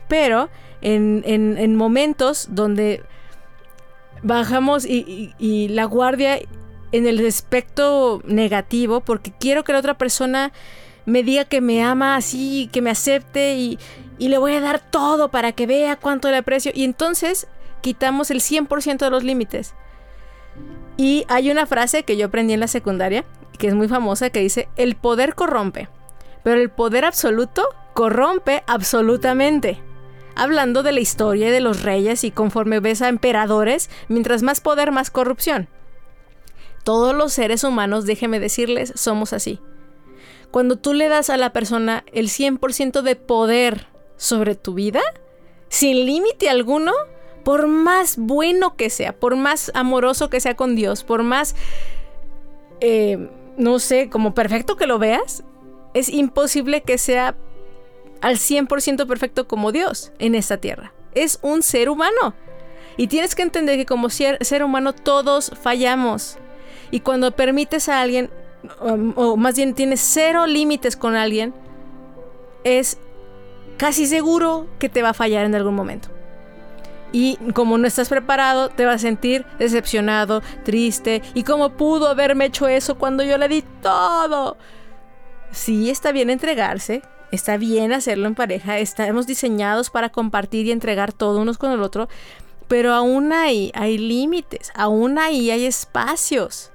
Pero 0.08 0.48
en, 0.82 1.76
momentos 1.76 2.48
donde 2.50 3.02
bajamos 4.22 4.84
y, 4.86 5.68
la 5.70 5.84
guardia 5.84 6.38
en 6.92 7.06
el 7.06 7.26
aspecto 7.26 8.22
negativo, 8.24 9.00
porque 9.00 9.32
quiero 9.38 9.64
que 9.64 9.72
la 9.72 9.80
otra 9.80 9.98
persona 9.98 10.52
me 11.06 11.22
diga 11.22 11.44
que 11.44 11.60
me 11.60 11.82
ama 11.82 12.16
así, 12.16 12.68
que 12.72 12.80
me 12.80 12.90
acepte 12.90 13.56
y, 13.56 13.78
y 14.18 14.28
le 14.28 14.38
voy 14.38 14.54
a 14.54 14.60
dar 14.60 14.78
todo 14.78 15.30
para 15.30 15.52
que 15.52 15.66
vea 15.66 15.96
cuánto 15.96 16.30
le 16.30 16.38
aprecio. 16.38 16.72
Y 16.74 16.84
entonces 16.84 17.48
quitamos 17.80 18.30
el 18.30 18.40
100% 18.40 18.98
de 18.98 19.10
los 19.10 19.24
límites. 19.24 19.74
Y 20.96 21.24
hay 21.28 21.50
una 21.50 21.66
frase 21.66 22.04
que 22.04 22.16
yo 22.16 22.26
aprendí 22.26 22.52
en 22.52 22.60
la 22.60 22.68
secundaria, 22.68 23.24
que 23.58 23.66
es 23.66 23.74
muy 23.74 23.88
famosa, 23.88 24.30
que 24.30 24.40
dice, 24.40 24.68
el 24.76 24.94
poder 24.94 25.34
corrompe, 25.34 25.88
pero 26.44 26.60
el 26.60 26.70
poder 26.70 27.04
absoluto 27.04 27.68
corrompe 27.94 28.62
absolutamente 28.66 29.82
hablando 30.36 30.82
de 30.82 30.92
la 30.92 31.00
historia 31.00 31.50
de 31.50 31.60
los 31.60 31.82
reyes 31.82 32.24
y 32.24 32.30
conforme 32.30 32.80
ves 32.80 33.02
a 33.02 33.08
emperadores, 33.08 33.90
mientras 34.08 34.42
más 34.42 34.60
poder, 34.60 34.92
más 34.92 35.10
corrupción. 35.10 35.68
Todos 36.82 37.14
los 37.14 37.32
seres 37.32 37.64
humanos, 37.64 38.04
déjeme 38.04 38.40
decirles, 38.40 38.92
somos 38.96 39.32
así. 39.32 39.60
Cuando 40.50 40.76
tú 40.76 40.92
le 40.92 41.08
das 41.08 41.30
a 41.30 41.36
la 41.36 41.52
persona 41.52 42.04
el 42.12 42.28
100% 42.28 43.02
de 43.02 43.16
poder 43.16 43.88
sobre 44.16 44.54
tu 44.54 44.74
vida, 44.74 45.00
sin 45.68 46.06
límite 46.06 46.48
alguno, 46.48 46.92
por 47.42 47.66
más 47.66 48.16
bueno 48.16 48.76
que 48.76 48.90
sea, 48.90 49.12
por 49.12 49.36
más 49.36 49.70
amoroso 49.74 50.30
que 50.30 50.40
sea 50.40 50.54
con 50.56 50.76
Dios, 50.76 51.04
por 51.04 51.22
más, 51.22 51.56
eh, 52.80 53.28
no 53.56 53.78
sé, 53.78 54.08
como 54.08 54.34
perfecto 54.34 54.76
que 54.76 54.86
lo 54.86 54.98
veas, 54.98 55.42
es 55.94 56.08
imposible 56.08 56.82
que 56.82 56.98
sea 56.98 57.36
al 58.24 58.36
100% 58.38 59.06
perfecto 59.06 59.46
como 59.46 59.70
Dios 59.70 60.10
en 60.18 60.34
esta 60.34 60.56
tierra. 60.56 60.94
Es 61.14 61.38
un 61.42 61.62
ser 61.62 61.90
humano. 61.90 62.34
Y 62.96 63.08
tienes 63.08 63.34
que 63.34 63.42
entender 63.42 63.76
que 63.76 63.84
como 63.84 64.08
ser, 64.08 64.64
humano 64.64 64.94
todos 64.94 65.52
fallamos. 65.60 66.38
Y 66.90 67.00
cuando 67.00 67.32
permites 67.32 67.90
a 67.90 68.00
alguien, 68.00 68.30
um, 68.80 69.12
o 69.16 69.36
más 69.36 69.56
bien 69.56 69.74
tienes 69.74 70.00
cero 70.00 70.46
límites 70.46 70.96
con 70.96 71.16
alguien, 71.16 71.52
es 72.64 72.96
casi 73.76 74.06
seguro 74.06 74.68
que 74.78 74.88
te 74.88 75.02
va 75.02 75.10
a 75.10 75.14
fallar 75.14 75.44
en 75.44 75.54
algún 75.54 75.74
momento. 75.74 76.08
Y 77.12 77.36
como 77.52 77.76
no 77.76 77.86
estás 77.86 78.08
preparado, 78.08 78.70
te 78.70 78.86
vas 78.86 78.94
a 78.94 78.98
sentir 79.00 79.44
decepcionado, 79.58 80.40
triste. 80.64 81.20
¿Y 81.34 81.42
cómo 81.42 81.76
pudo 81.76 82.08
haberme 82.08 82.46
hecho 82.46 82.68
eso 82.68 82.96
cuando 82.96 83.22
yo 83.22 83.36
le 83.36 83.48
di 83.48 83.62
todo? 83.82 84.56
Sí, 85.50 85.90
está 85.90 86.10
bien 86.10 86.30
entregarse, 86.30 87.02
Está 87.30 87.56
bien 87.56 87.92
hacerlo 87.92 88.28
en 88.28 88.34
pareja, 88.34 88.78
estamos 88.78 89.26
diseñados 89.26 89.90
para 89.90 90.10
compartir 90.10 90.66
y 90.66 90.72
entregar 90.72 91.12
todo 91.12 91.40
unos 91.40 91.58
con 91.58 91.72
el 91.72 91.82
otro, 91.82 92.08
pero 92.68 92.92
aún 92.92 93.32
ahí 93.32 93.72
hay 93.74 93.98
límites, 93.98 94.70
aún 94.74 95.18
ahí 95.18 95.50
hay 95.50 95.66
espacios. 95.66 96.70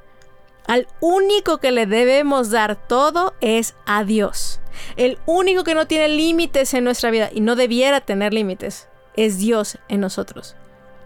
Al 0.67 0.87
único 0.99 1.57
que 1.57 1.71
le 1.71 1.85
debemos 1.85 2.51
dar 2.51 2.75
todo 2.75 3.33
es 3.41 3.73
a 3.85 4.03
Dios. 4.03 4.59
El 4.97 5.17
único 5.25 5.63
que 5.63 5.73
no 5.73 5.87
tiene 5.87 6.07
límites 6.09 6.73
en 6.73 6.83
nuestra 6.83 7.09
vida 7.09 7.29
y 7.33 7.41
no 7.41 7.55
debiera 7.55 8.01
tener 8.01 8.33
límites 8.33 8.87
es 9.15 9.39
Dios 9.39 9.79
en 9.87 10.01
nosotros. 10.01 10.55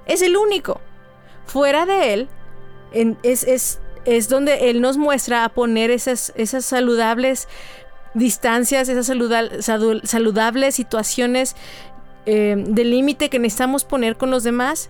Es 0.06 0.22
el 0.22 0.36
único. 0.36 0.82
Fuera 1.46 1.86
de 1.86 2.14
Él 2.14 2.30
es, 3.24 3.80
es, 4.06 4.30
donde 4.30 4.70
Él 4.70 4.82
nos 4.82 4.98
muestra 4.98 5.46
a 5.46 5.50
poner 5.50 5.92
esas, 5.92 6.34
esas 6.36 6.66
saludables 6.66 7.48
distancias, 8.14 8.90
esas 8.90 9.06
saludables 9.06 10.76
situaciones 10.76 11.56
eh, 12.26 12.56
de 12.58 12.86
límite 12.86 13.30
que 13.30 13.40
necesitamos 13.40 13.84
poner 13.84 14.16
con 14.16 14.32
los 14.32 14.44
demás, 14.44 14.90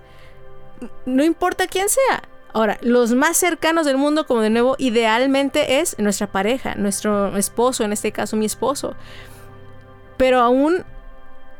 no 1.05 1.23
importa 1.23 1.67
quién 1.67 1.89
sea. 1.89 2.23
Ahora, 2.53 2.77
los 2.81 3.13
más 3.13 3.35
cercanos 3.37 3.87
del 3.87 3.97
mundo, 3.97 4.27
como 4.27 4.41
de 4.41 4.51
nuevo, 4.51 4.75
idealmente 4.77 5.79
es 5.79 5.97
nuestra 5.97 6.31
pareja, 6.31 6.75
nuestro 6.75 7.35
esposo, 7.35 7.83
en 7.83 7.91
este 7.93 8.11
caso 8.11 8.37
mi 8.37 8.45
esposo. 8.45 8.95
Pero 10.17 10.39
aún 10.39 10.83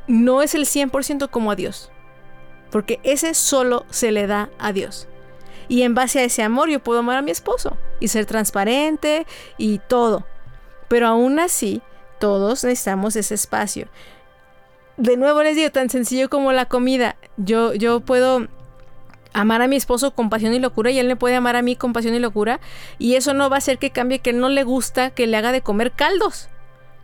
no 0.08 0.43
es 0.43 0.54
el 0.54 0.65
100% 0.65 1.30
como 1.32 1.49
a 1.49 1.56
Dios. 1.56 1.91
Porque 2.69 2.99
ese 3.04 3.34
solo 3.34 3.86
se 3.89 4.12
le 4.12 4.28
da 4.28 4.52
a 4.60 4.71
Dios. 4.71 5.08
Y 5.67 5.82
en 5.82 5.95
base 5.95 6.19
a 6.19 6.23
ese 6.23 6.43
amor 6.43 6.69
yo 6.69 6.84
puedo 6.84 6.99
amar 6.99 7.17
a 7.17 7.21
mi 7.23 7.32
esposo 7.32 7.78
y 7.99 8.10
ser 8.10 8.28
transparente 8.28 9.26
y 9.58 9.80
todo. 9.80 10.28
Pero 10.93 11.08
aún 11.08 11.39
así, 11.39 11.82
todos 12.19 12.63
necesitamos 12.63 13.15
ese 13.15 13.34
espacio. 13.34 13.88
De 14.95 15.17
nuevo 15.17 15.41
les 15.41 15.56
digo, 15.56 15.71
tan 15.71 15.89
sencillo 15.89 16.29
como 16.29 16.51
la 16.51 16.67
comida. 16.67 17.15
Yo, 17.36 17.73
yo 17.73 18.01
puedo 18.01 18.47
amar 19.34 19.63
a 19.63 19.67
mi 19.67 19.75
esposo 19.75 20.13
con 20.13 20.29
pasión 20.29 20.53
y 20.53 20.60
locura 20.60 20.91
y 20.91 20.99
él 20.99 21.08
me 21.08 21.15
puede 21.15 21.34
amar 21.34 21.56
a 21.56 21.63
mí 21.63 21.75
con 21.75 21.93
pasión 21.93 22.13
y 22.13 22.19
locura. 22.19 22.60
Y 22.99 23.15
eso 23.15 23.34
no 23.34 23.49
va 23.49 23.56
a 23.56 23.58
hacer 23.58 23.79
que 23.79 23.89
cambie 23.89 24.19
que 24.19 24.34
no 24.34 24.49
le 24.49 24.63
gusta 24.63 25.10
que 25.10 25.25
le 25.25 25.36
haga 25.36 25.51
de 25.51 25.62
comer 25.62 25.93
caldos. 25.93 26.47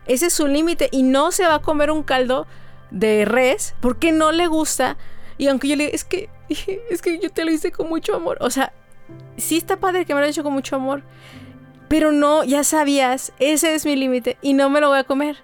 Ese 0.05 0.27
es 0.27 0.33
su 0.33 0.45
límite 0.45 0.89
y 0.91 1.01
no 1.01 1.31
se 1.31 1.47
va 1.47 1.55
a 1.55 1.61
comer 1.63 1.89
un 1.89 2.03
caldo 2.03 2.45
de 2.91 3.25
res 3.25 3.73
porque 3.81 4.11
no 4.11 4.31
le 4.31 4.45
gusta. 4.45 4.97
Y 5.39 5.47
aunque 5.47 5.67
yo 5.67 5.75
le 5.75 5.85
diga, 5.85 5.95
es 5.95 6.03
que, 6.03 6.29
es 6.91 7.01
que 7.01 7.17
yo 7.17 7.31
te 7.31 7.43
lo 7.43 7.49
hice 7.49 7.71
con 7.71 7.89
mucho 7.89 8.15
amor. 8.15 8.37
O 8.39 8.51
sea, 8.51 8.71
sí 9.37 9.57
está 9.57 9.77
padre 9.77 10.05
que 10.05 10.13
me 10.13 10.19
lo 10.19 10.25
haya 10.25 10.31
hecho 10.31 10.43
con 10.43 10.53
mucho 10.53 10.75
amor. 10.75 11.01
Pero 11.89 12.11
no, 12.11 12.43
ya 12.43 12.63
sabías, 12.63 13.33
ese 13.39 13.75
es 13.75 13.85
mi 13.85 13.95
límite 13.95 14.37
y 14.41 14.53
no 14.53 14.69
me 14.69 14.79
lo 14.79 14.89
voy 14.89 14.99
a 14.99 15.03
comer. 15.03 15.37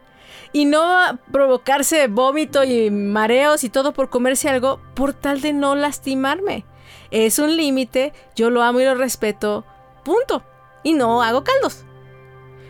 Y 0.53 0.65
no 0.65 1.19
provocarse 1.31 2.08
vómito 2.08 2.63
y 2.63 2.89
mareos 2.91 3.65
y 3.65 3.69
todo 3.69 3.91
por 3.91 4.10
comerse 4.10 4.47
algo 4.47 4.79
por 4.93 5.12
tal 5.13 5.41
de 5.41 5.51
no 5.51 5.75
lastimarme. 5.75 6.63
Es 7.12 7.39
un 7.39 7.58
límite, 7.58 8.13
yo 8.36 8.49
lo 8.49 8.62
amo 8.62 8.79
y 8.79 8.86
lo 8.86 8.95
respeto, 8.95 9.65
punto. 10.03 10.43
Y 10.84 10.93
no 10.93 11.23
hago 11.23 11.43
caldos. 11.43 11.84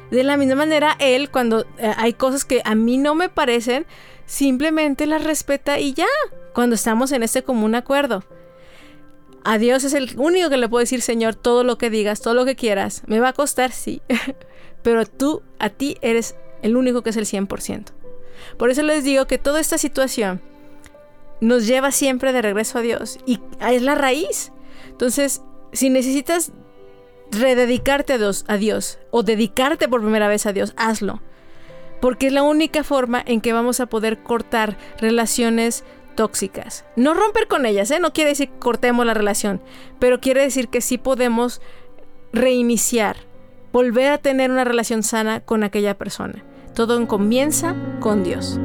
De 0.09 0.23
la 0.23 0.37
misma 0.37 0.55
manera, 0.55 0.95
él, 0.99 1.29
cuando 1.29 1.65
eh, 1.77 1.93
hay 1.97 2.13
cosas 2.13 2.45
que 2.45 2.61
a 2.63 2.75
mí 2.75 2.97
no 2.97 3.13
me 3.13 3.27
parecen, 3.27 3.85
simplemente 4.25 5.05
las 5.05 5.23
respeta 5.23 5.79
y 5.79 5.93
ya, 5.93 6.07
cuando 6.53 6.75
estamos 6.75 7.11
en 7.11 7.23
este 7.23 7.43
común 7.43 7.75
acuerdo. 7.75 8.23
A 9.45 9.59
Dios 9.59 9.83
es 9.83 9.93
el 9.93 10.11
único 10.17 10.49
que 10.49 10.57
le 10.57 10.67
puede 10.67 10.83
decir, 10.83 11.03
Señor, 11.03 11.35
todo 11.35 11.63
lo 11.63 11.77
que 11.77 11.91
digas, 11.91 12.19
todo 12.19 12.33
lo 12.33 12.45
que 12.45 12.55
quieras. 12.55 13.03
Me 13.05 13.19
va 13.19 13.29
a 13.29 13.33
costar, 13.33 13.71
sí. 13.71 14.01
Pero 14.81 15.05
tú, 15.05 15.43
a 15.59 15.69
ti, 15.69 15.97
eres 16.01 16.35
el 16.63 16.75
único 16.75 17.03
que 17.03 17.11
es 17.11 17.15
el 17.15 17.25
100%. 17.25 17.91
Por 18.57 18.71
eso 18.71 18.81
les 18.81 19.03
digo 19.03 19.27
que 19.27 19.37
toda 19.37 19.59
esta 19.59 19.77
situación 19.77 20.41
nos 21.41 21.67
lleva 21.67 21.91
siempre 21.91 22.33
de 22.33 22.41
regreso 22.41 22.79
a 22.79 22.81
Dios. 22.81 23.19
Y 23.27 23.39
es 23.61 23.83
la 23.83 23.93
raíz. 23.93 24.51
Entonces, 24.89 25.43
si 25.73 25.91
necesitas 25.91 26.51
rededicarte 27.29 28.13
a 28.13 28.57
Dios 28.57 28.97
o 29.11 29.21
dedicarte 29.21 29.87
por 29.87 30.01
primera 30.01 30.27
vez 30.27 30.47
a 30.47 30.53
Dios, 30.53 30.73
hazlo. 30.75 31.21
Porque 32.01 32.27
es 32.27 32.33
la 32.33 32.41
única 32.41 32.83
forma 32.83 33.23
en 33.23 33.41
que 33.41 33.53
vamos 33.53 33.79
a 33.79 33.85
poder 33.85 34.23
cortar 34.23 34.75
relaciones 34.99 35.83
tóxicas. 36.15 36.85
No 36.95 37.13
romper 37.13 37.47
con 37.47 37.65
ellas, 37.65 37.91
¿eh? 37.91 37.99
no 37.99 38.13
quiere 38.13 38.31
decir 38.31 38.49
cortemos 38.59 39.05
la 39.05 39.13
relación, 39.13 39.61
pero 39.99 40.19
quiere 40.19 40.41
decir 40.41 40.69
que 40.69 40.81
sí 40.81 40.97
podemos 40.97 41.61
reiniciar, 42.33 43.17
volver 43.71 44.11
a 44.11 44.17
tener 44.17 44.51
una 44.51 44.63
relación 44.63 45.03
sana 45.03 45.41
con 45.41 45.63
aquella 45.63 45.97
persona. 45.97 46.43
Todo 46.73 47.07
comienza 47.07 47.75
con 47.99 48.23
Dios. 48.23 48.59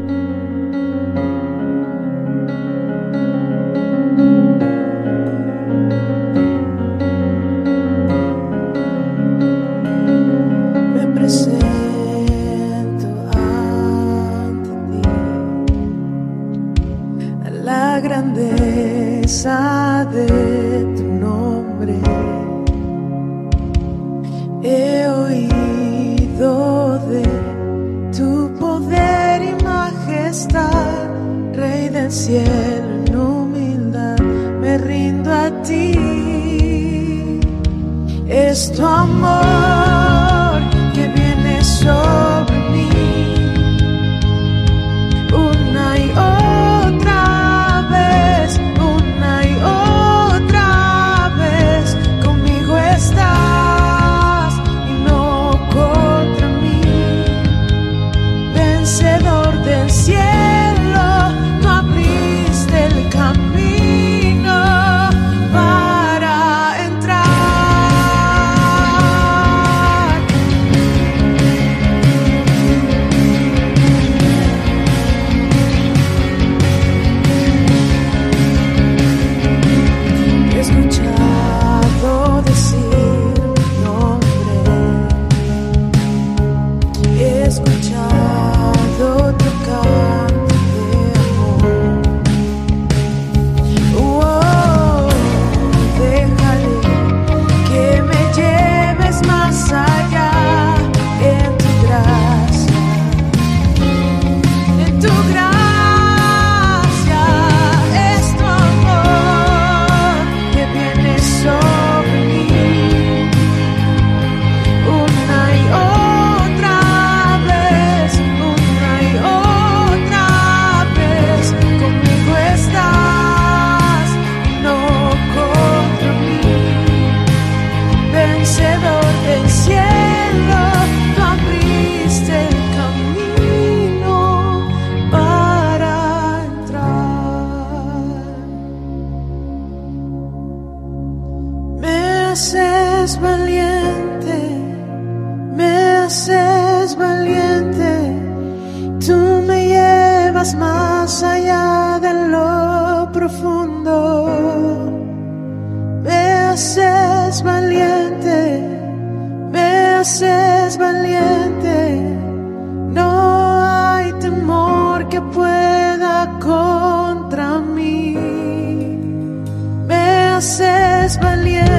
haces 170.41 171.19
valiente. 171.19 171.70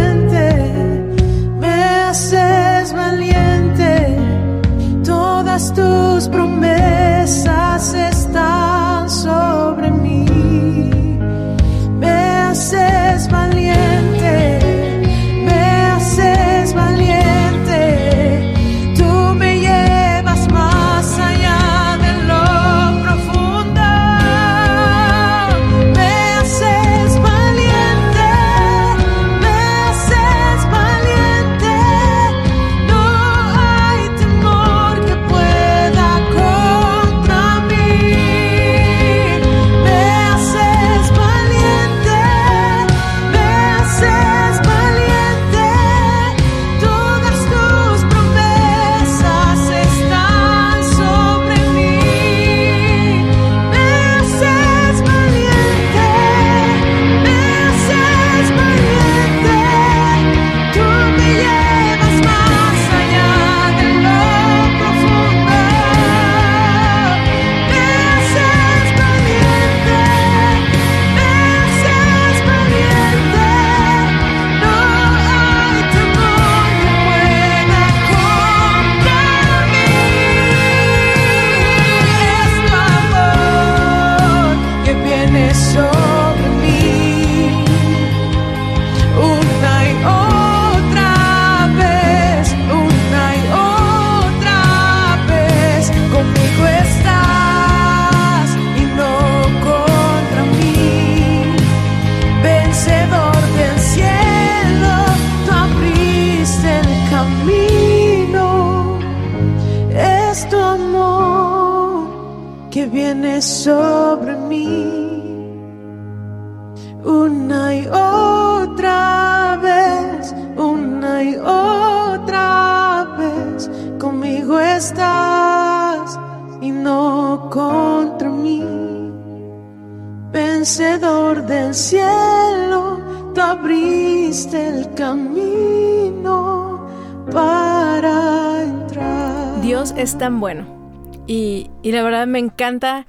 Encanta 142.71 143.05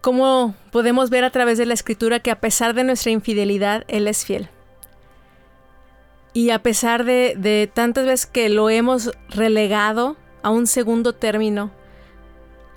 cómo 0.00 0.54
podemos 0.70 1.10
ver 1.10 1.24
a 1.24 1.30
través 1.30 1.58
de 1.58 1.66
la 1.66 1.74
escritura 1.74 2.20
que 2.20 2.30
a 2.30 2.40
pesar 2.40 2.74
de 2.74 2.84
nuestra 2.84 3.10
infidelidad, 3.10 3.84
Él 3.88 4.06
es 4.06 4.24
fiel. 4.24 4.48
Y 6.32 6.50
a 6.50 6.62
pesar 6.62 7.04
de, 7.04 7.34
de 7.36 7.70
tantas 7.72 8.06
veces 8.06 8.26
que 8.26 8.48
lo 8.48 8.70
hemos 8.70 9.10
relegado 9.28 10.16
a 10.42 10.50
un 10.50 10.66
segundo 10.66 11.14
término 11.14 11.72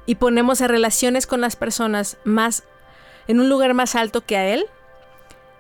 y 0.06 0.16
ponemos 0.16 0.62
a 0.62 0.68
relaciones 0.68 1.28
con 1.28 1.42
las 1.42 1.56
personas 1.56 2.18
más 2.24 2.64
en 3.28 3.40
un 3.40 3.50
lugar 3.50 3.76
más 3.76 3.94
alto 3.94 4.26
que 4.26 4.38
a 4.38 4.48
Él, 4.48 4.66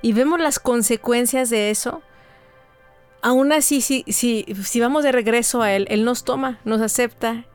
y 0.02 0.14
vemos 0.14 0.40
las 0.40 0.60
consecuencias 0.60 1.52
de 1.52 1.70
eso, 1.70 2.02
aún 3.22 3.52
así, 3.52 3.82
si, 3.82 4.04
si, 4.08 4.46
si 4.64 4.80
vamos 4.80 5.04
de 5.04 5.12
regreso 5.12 5.62
a 5.62 5.74
Él, 5.74 5.86
Él 5.90 6.04
nos 6.04 6.24
toma, 6.24 6.60
nos 6.64 6.82
acepta 6.82 7.46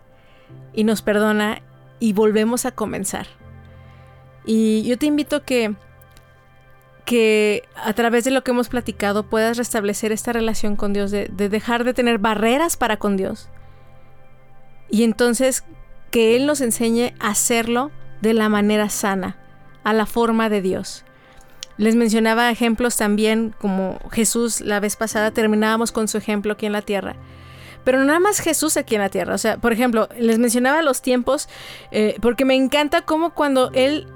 y 0.73 0.85
nos 0.85 1.03
perdona 1.03 1.63
y 2.05 2.13
volvemos 2.13 2.67
a 2.67 2.73
comenzar. 2.73 3.27
Y 4.45 4.83
yo 4.83 4.99
te 4.99 5.07
invito 5.07 5.43
que 5.43 5.75
que 7.07 7.63
a 7.77 7.93
través 7.93 8.25
de 8.25 8.31
lo 8.31 8.45
que 8.45 8.51
hemos 8.51 8.69
platicado 8.69 9.25
puedas 9.25 9.59
restablecer 9.59 10.11
esta 10.11 10.33
relación 10.33 10.75
con 10.77 10.93
Dios, 10.95 11.11
de, 11.11 11.29
de, 11.31 11.51
dejar 11.51 11.85
de 11.85 11.93
tener 11.93 12.19
barreras 12.19 12.77
para 12.79 12.99
con 12.99 13.17
Dios. 13.17 13.49
Y 14.91 15.05
entonces 15.05 15.65
que 16.11 16.37
Él 16.37 16.47
nos 16.47 16.61
enseñe 16.61 17.15
a 17.21 17.29
hacerlo 17.29 17.91
de 18.23 18.35
la 18.35 18.49
manera 18.49 18.89
sana, 18.89 19.37
a 19.83 19.93
la 19.93 20.07
forma 20.07 20.49
de 20.49 20.63
Dios. 20.63 21.05
Les 21.77 21.95
mencionaba 21.95 22.51
ejemplos 22.51 22.97
también, 22.97 23.55
como 23.61 23.99
Jesús 24.11 24.61
la 24.61 24.81
vez 24.81 24.97
pasada 24.97 25.31
terminábamos 25.31 25.91
con 25.91 26.09
su 26.09 26.19
ejemplo 26.19 26.53
aquí 26.53 26.67
en 26.67 26.73
la 26.73 26.83
tierra. 26.83 27.17
Pero 27.85 28.03
nada 28.05 28.19
más 28.19 28.41
Jesús 28.41 28.77
aquí 28.77 28.95
en 28.95 29.03
la 29.03 29.11
tierra. 29.11 29.35
O 29.35 29.39
sea, 29.39 29.59
por 29.59 29.73
ejemplo, 29.73 30.09
les 30.19 30.39
mencionaba 30.39 30.83
los 30.83 31.03
tiempos, 31.03 31.49
eh, 31.91 32.17
porque 32.21 32.45
me 32.45 32.55
encanta 32.55 33.03
cómo 33.03 33.35
cuando 33.35 33.71
Él 33.73 34.07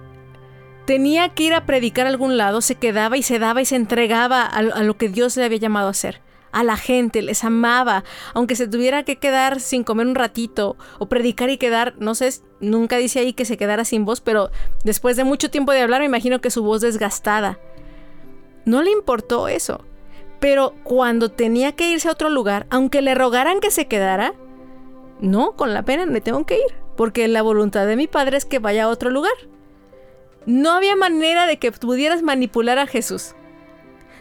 tenía 0.87 1.29
que 1.29 1.45
ir 1.45 1.55
a 1.55 1.67
predicar 1.67 2.07
a 2.07 2.09
algún 2.09 2.39
lado, 2.39 2.63
se 2.63 2.77
quedaba 2.77 3.19
y 3.19 3.23
se 3.23 3.39
daba 3.39 3.61
y 3.61 3.67
se 3.67 3.77
entregaba 3.77 4.43
a, 4.43 4.59
a, 4.59 4.83
lo 4.83 4.97
que 4.97 5.11
Dios 5.11 5.37
le 5.37 5.45
había 5.45 5.59
llamado 5.59 5.89
a 5.89 5.91
hacer. 5.91 6.23
A 6.51 6.65
la 6.65 6.79
gente, 6.79 7.21
les 7.21 7.45
amaba, 7.45 8.05
aunque 8.33 8.57
se 8.57 8.67
tuviera 8.67 9.03
que 9.03 9.17
quedar 9.17 9.61
sin 9.61 9.85
comer 9.85 10.07
un 10.07 10.15
ratito 10.15 10.79
o 10.99 11.07
predicar 11.07 11.51
y 11.51 11.59
quedar, 11.59 11.95
no 11.99 12.15
sé, 12.15 12.33
nunca 12.61 12.97
dice 12.97 13.19
ahí 13.19 13.35
que 13.35 13.45
se 13.45 13.59
quedara 13.59 13.85
sin 13.85 14.07
voz, 14.07 14.23
pero 14.23 14.51
después 14.83 15.19
de 15.19 15.25
mucho 15.25 15.51
tiempo 15.51 15.73
de 15.73 15.83
hablar 15.83 16.01
me 16.01 16.07
imagino 16.07 16.41
que 16.41 16.51
su 16.51 16.63
voz 16.63 16.81
desgastada. 16.81 17.59
No 18.65 18.83
le 18.83 18.91
importó 18.91 19.49
eso. 19.49 19.85
Pero 20.41 20.75
cuando 20.85 21.31
tenía 21.31 21.73
que 21.73 21.91
irse 21.91 22.09
a 22.09 22.13
otro 22.13 22.31
lugar, 22.31 22.67
aunque 22.71 23.03
le 23.03 23.15
rogaran 23.15 23.61
que 23.61 23.71
se 23.71 23.87
quedara, 23.87 24.35
no, 25.21 25.53
con 25.53 25.75
la 25.75 25.83
pena 25.83 26.07
me 26.07 26.21
tengo 26.21 26.47
que 26.47 26.57
ir, 26.57 26.75
porque 26.97 27.27
la 27.29 27.43
voluntad 27.43 27.87
de 27.87 27.97
mi 27.97 28.07
padre 28.07 28.37
es 28.37 28.45
que 28.45 28.59
vaya 28.59 28.85
a 28.85 28.89
otro 28.89 29.11
lugar. 29.11 29.33
No 30.47 30.73
había 30.73 30.97
manera 30.97 31.47
de 31.47 31.59
que 31.59 31.73
pudieras 31.73 32.23
manipular 32.23 32.79
a 32.79 32.87
Jesús. 32.87 33.35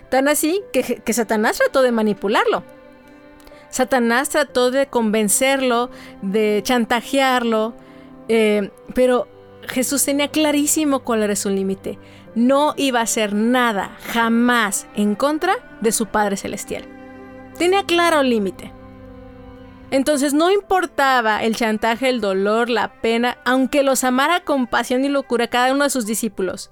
Tan 0.10 0.28
así 0.28 0.62
que, 0.74 1.14
Satanás 1.14 1.58
trató 1.58 1.82
de 1.82 1.92
manipularlo. 1.92 2.64
Satanás 3.70 4.30
trató 4.30 4.72
de 4.72 4.88
convencerlo, 4.88 5.90
de 6.22 6.62
chantajearlo, 6.64 7.76
eh, 8.30 8.72
pero 8.96 9.28
Jesús 9.68 10.06
tenía 10.06 10.30
clarísimo 10.30 11.02
cuál 11.02 11.24
era 11.24 11.36
su 11.36 11.50
límite. 11.50 12.00
No 12.38 12.76
iba 12.78 13.00
a 13.00 13.04
hacer 13.04 13.34
nada, 13.34 13.98
jamás, 14.14 14.86
en 14.94 15.16
contra 15.16 15.56
de 15.82 15.92
su 15.92 16.06
Padre 16.06 16.38
Celestial. 16.38 16.86
Tenía 17.58 17.84
claro 17.84 18.20
el 18.20 18.30
límite. 18.30 18.72
Entonces 19.90 20.36
no 20.36 20.52
importaba 20.52 21.42
el 21.42 21.56
chantaje, 21.56 22.10
el 22.10 22.22
dolor, 22.22 22.70
la 22.70 22.90
pena, 23.02 23.40
aunque 23.44 23.82
los 23.82 24.04
amara 24.04 24.42
con 24.42 24.68
pasión 24.68 25.04
y 25.04 25.10
locura 25.10 25.48
cada 25.48 25.74
uno 25.74 25.86
de 25.86 25.90
sus 25.90 26.06
discípulos. 26.06 26.70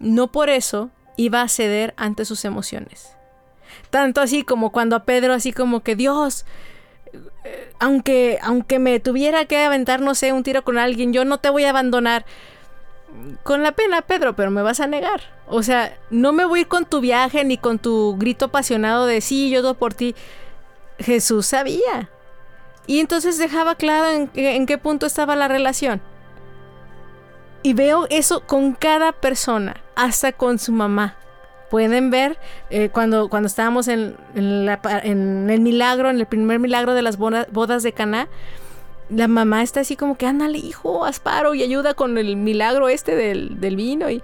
No 0.00 0.32
por 0.32 0.48
eso 0.48 0.88
iba 1.18 1.42
a 1.42 1.48
ceder 1.48 1.92
ante 1.98 2.24
sus 2.24 2.46
emociones. 2.46 3.12
Tanto 3.90 4.22
así 4.22 4.44
como 4.44 4.72
cuando 4.72 4.96
a 4.96 5.04
Pedro, 5.04 5.34
así 5.34 5.52
como 5.52 5.80
que 5.80 5.94
Dios, 5.94 6.46
eh, 7.44 7.70
aunque, 7.80 8.38
aunque 8.40 8.78
me 8.78 8.98
tuviera 8.98 9.44
que 9.44 9.58
aventar, 9.58 10.00
no 10.00 10.14
sé, 10.14 10.32
un 10.32 10.42
tiro 10.42 10.64
con 10.64 10.78
alguien, 10.78 11.12
yo 11.12 11.26
no 11.26 11.36
te 11.36 11.50
voy 11.50 11.64
a 11.64 11.70
abandonar. 11.70 12.24
Con 13.42 13.62
la 13.62 13.72
pena, 13.72 14.02
Pedro, 14.02 14.34
pero 14.34 14.50
me 14.50 14.62
vas 14.62 14.80
a 14.80 14.86
negar. 14.86 15.20
O 15.48 15.62
sea, 15.62 15.96
no 16.10 16.32
me 16.32 16.44
voy 16.44 16.60
a 16.60 16.62
ir 16.62 16.68
con 16.68 16.84
tu 16.84 17.00
viaje 17.00 17.44
ni 17.44 17.58
con 17.58 17.78
tu 17.78 18.16
grito 18.18 18.46
apasionado 18.46 19.06
de 19.06 19.20
sí, 19.20 19.50
yo 19.50 19.62
doy 19.62 19.74
por 19.74 19.94
ti. 19.94 20.14
Jesús 20.98 21.46
sabía. 21.46 22.10
Y 22.86 23.00
entonces 23.00 23.38
dejaba 23.38 23.74
claro 23.74 24.28
en, 24.34 24.66
qué 24.66 24.78
punto 24.78 25.06
estaba 25.06 25.36
la 25.36 25.48
relación. 25.48 26.00
Y 27.62 27.74
veo 27.74 28.06
eso 28.08 28.40
con 28.40 28.72
cada 28.72 29.12
persona, 29.12 29.76
hasta 29.94 30.32
con 30.32 30.58
su 30.58 30.72
mamá. 30.72 31.16
Pueden 31.70 32.10
ver 32.10 32.38
eh, 32.70 32.88
cuando, 32.90 33.28
cuando 33.28 33.46
estábamos 33.46 33.88
en, 33.88 34.16
en, 34.34 35.50
el 35.50 35.60
milagro, 35.60 36.08
en 36.08 36.18
el 36.18 36.26
primer 36.26 36.58
milagro 36.60 36.94
de 36.94 37.02
las 37.02 37.18
bodas, 37.18 37.46
bodas 37.52 37.82
de 37.82 37.92
Caná, 37.92 38.28
la 39.10 39.28
mamá 39.28 39.62
está 39.62 39.80
así 39.80 39.96
como 39.96 40.16
que, 40.16 40.26
ándale, 40.26 40.58
hijo, 40.58 41.04
asparo 41.04 41.54
y 41.54 41.62
ayuda 41.62 41.94
con 41.94 42.18
el 42.18 42.36
milagro 42.36 42.88
este 42.88 43.16
del, 43.16 43.60
del 43.60 43.76
vino. 43.76 44.10
Y, 44.10 44.22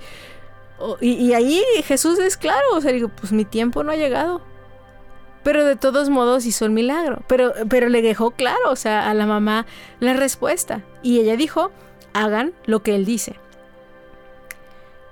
y, 1.00 1.32
ahí 1.32 1.62
Jesús 1.84 2.18
es 2.18 2.36
claro, 2.36 2.66
o 2.74 2.80
sea, 2.80 2.92
digo, 2.92 3.08
pues 3.08 3.32
mi 3.32 3.44
tiempo 3.44 3.82
no 3.82 3.92
ha 3.92 3.96
llegado. 3.96 4.42
Pero 5.42 5.64
de 5.64 5.76
todos 5.76 6.08
modos 6.08 6.46
hizo 6.46 6.64
el 6.64 6.70
milagro. 6.70 7.22
Pero, 7.26 7.52
pero 7.68 7.88
le 7.88 8.02
dejó 8.02 8.30
claro, 8.30 8.70
o 8.70 8.76
sea, 8.76 9.10
a 9.10 9.14
la 9.14 9.26
mamá 9.26 9.66
la 10.00 10.14
respuesta. 10.14 10.82
Y 11.02 11.20
ella 11.20 11.36
dijo, 11.36 11.70
hagan 12.14 12.54
lo 12.64 12.82
que 12.82 12.94
él 12.94 13.04
dice. 13.04 13.36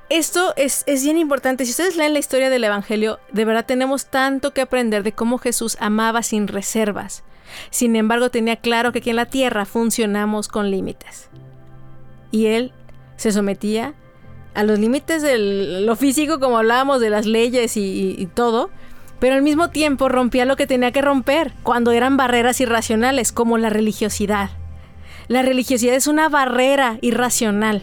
Esto 0.08 0.52
es, 0.56 0.84
es, 0.86 1.04
bien 1.04 1.16
importante. 1.16 1.64
Si 1.64 1.70
ustedes 1.70 1.96
leen 1.96 2.12
la 2.12 2.18
historia 2.18 2.50
del 2.50 2.64
Evangelio, 2.64 3.18
de 3.30 3.44
verdad 3.44 3.64
tenemos 3.64 4.06
tanto 4.06 4.52
que 4.52 4.60
aprender 4.60 5.02
de 5.02 5.12
cómo 5.12 5.38
Jesús 5.38 5.76
amaba 5.80 6.22
sin 6.22 6.48
reservas. 6.48 7.24
Sin 7.70 7.96
embargo, 7.96 8.30
tenía 8.30 8.56
claro 8.56 8.92
que 8.92 8.98
aquí 8.98 9.10
en 9.10 9.16
la 9.16 9.26
tierra 9.26 9.64
funcionamos 9.64 10.48
con 10.48 10.70
límites. 10.70 11.28
Y 12.30 12.46
él 12.46 12.72
se 13.16 13.32
sometía 13.32 13.94
a 14.54 14.64
los 14.64 14.78
límites 14.78 15.22
de 15.22 15.38
lo 15.38 15.96
físico, 15.96 16.40
como 16.40 16.58
hablábamos 16.58 17.00
de 17.00 17.10
las 17.10 17.26
leyes 17.26 17.76
y, 17.76 17.82
y, 17.82 18.14
y 18.18 18.26
todo, 18.26 18.70
pero 19.18 19.34
al 19.34 19.42
mismo 19.42 19.70
tiempo 19.70 20.08
rompía 20.08 20.44
lo 20.44 20.56
que 20.56 20.66
tenía 20.66 20.92
que 20.92 21.02
romper 21.02 21.52
cuando 21.62 21.92
eran 21.92 22.16
barreras 22.16 22.60
irracionales, 22.60 23.32
como 23.32 23.58
la 23.58 23.70
religiosidad. 23.70 24.50
La 25.28 25.42
religiosidad 25.42 25.94
es 25.94 26.06
una 26.06 26.28
barrera 26.28 26.98
irracional 27.00 27.82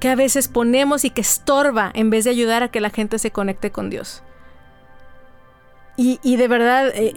que 0.00 0.08
a 0.08 0.14
veces 0.14 0.48
ponemos 0.48 1.04
y 1.04 1.10
que 1.10 1.20
estorba 1.20 1.90
en 1.94 2.10
vez 2.10 2.24
de 2.24 2.30
ayudar 2.30 2.62
a 2.62 2.68
que 2.68 2.80
la 2.80 2.90
gente 2.90 3.18
se 3.18 3.30
conecte 3.30 3.70
con 3.70 3.90
Dios. 3.90 4.22
Y, 6.00 6.36
de 6.36 6.46
verdad, 6.46 6.92
eh, 6.94 7.12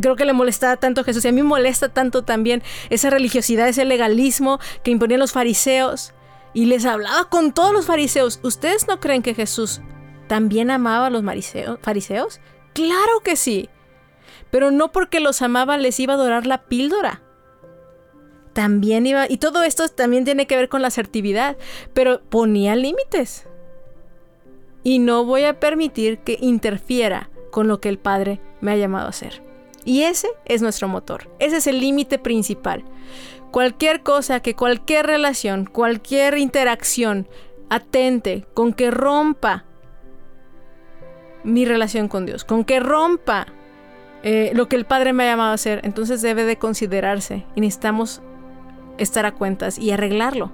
creo 0.00 0.16
que 0.16 0.24
le 0.24 0.32
molestaba 0.32 0.78
tanto 0.78 1.02
a 1.02 1.04
Jesús 1.04 1.26
y 1.26 1.28
a 1.28 1.32
mí 1.32 1.42
molesta 1.42 1.90
tanto 1.90 2.22
también 2.24 2.62
esa 2.88 3.10
religiosidad, 3.10 3.68
ese 3.68 3.84
legalismo 3.84 4.60
que 4.82 4.90
imponían 4.90 5.20
los 5.20 5.32
fariseos. 5.32 6.14
Y 6.54 6.64
les 6.64 6.86
hablaba 6.86 7.28
con 7.28 7.52
todos 7.52 7.74
los 7.74 7.84
fariseos. 7.84 8.40
¿Ustedes 8.42 8.88
no 8.88 8.98
creen 8.98 9.20
que 9.20 9.34
Jesús 9.34 9.82
también 10.26 10.70
amaba 10.70 11.08
a 11.08 11.10
los 11.10 11.22
fariseos? 11.82 12.40
Claro 12.72 13.20
que 13.22 13.36
sí. 13.36 13.68
Pero 14.50 14.70
no 14.70 14.90
porque 14.90 15.20
los 15.20 15.42
amaba 15.42 15.76
les 15.76 16.00
iba 16.00 16.14
a 16.14 16.16
dorar 16.16 16.46
la 16.46 16.62
píldora 16.64 17.20
también 18.54 19.06
iba, 19.06 19.30
y 19.30 19.36
todo 19.36 19.62
esto 19.62 19.88
también 19.88 20.24
tiene 20.24 20.48
que 20.48 20.56
ver 20.56 20.68
con 20.68 20.82
la 20.82 20.88
asertividad, 20.88 21.56
pero 21.94 22.22
ponía 22.28 22.74
límites. 22.74 23.46
Y 24.82 24.98
no 24.98 25.24
voy 25.24 25.44
a 25.44 25.60
permitir 25.60 26.18
que 26.18 26.38
interfiera 26.40 27.30
con 27.50 27.68
lo 27.68 27.80
que 27.80 27.88
el 27.88 27.98
Padre 27.98 28.40
me 28.60 28.72
ha 28.72 28.76
llamado 28.76 29.06
a 29.06 29.10
hacer. 29.10 29.42
Y 29.84 30.02
ese 30.02 30.28
es 30.44 30.62
nuestro 30.62 30.88
motor, 30.88 31.30
ese 31.38 31.58
es 31.58 31.66
el 31.66 31.80
límite 31.80 32.18
principal. 32.18 32.84
Cualquier 33.50 34.02
cosa 34.02 34.40
que 34.40 34.54
cualquier 34.54 35.06
relación, 35.06 35.64
cualquier 35.64 36.36
interacción 36.36 37.28
atente 37.70 38.46
con 38.54 38.72
que 38.72 38.90
rompa 38.90 39.64
mi 41.44 41.64
relación 41.64 42.08
con 42.08 42.26
Dios, 42.26 42.44
con 42.44 42.64
que 42.64 42.80
rompa 42.80 43.46
eh, 44.22 44.50
lo 44.54 44.68
que 44.68 44.76
el 44.76 44.84
Padre 44.84 45.12
me 45.12 45.24
ha 45.24 45.30
llamado 45.30 45.52
a 45.52 45.54
hacer, 45.54 45.80
entonces 45.84 46.20
debe 46.22 46.44
de 46.44 46.56
considerarse 46.56 47.46
y 47.54 47.60
necesitamos 47.60 48.20
estar 48.98 49.26
a 49.26 49.32
cuentas 49.32 49.78
y 49.78 49.92
arreglarlo. 49.92 50.50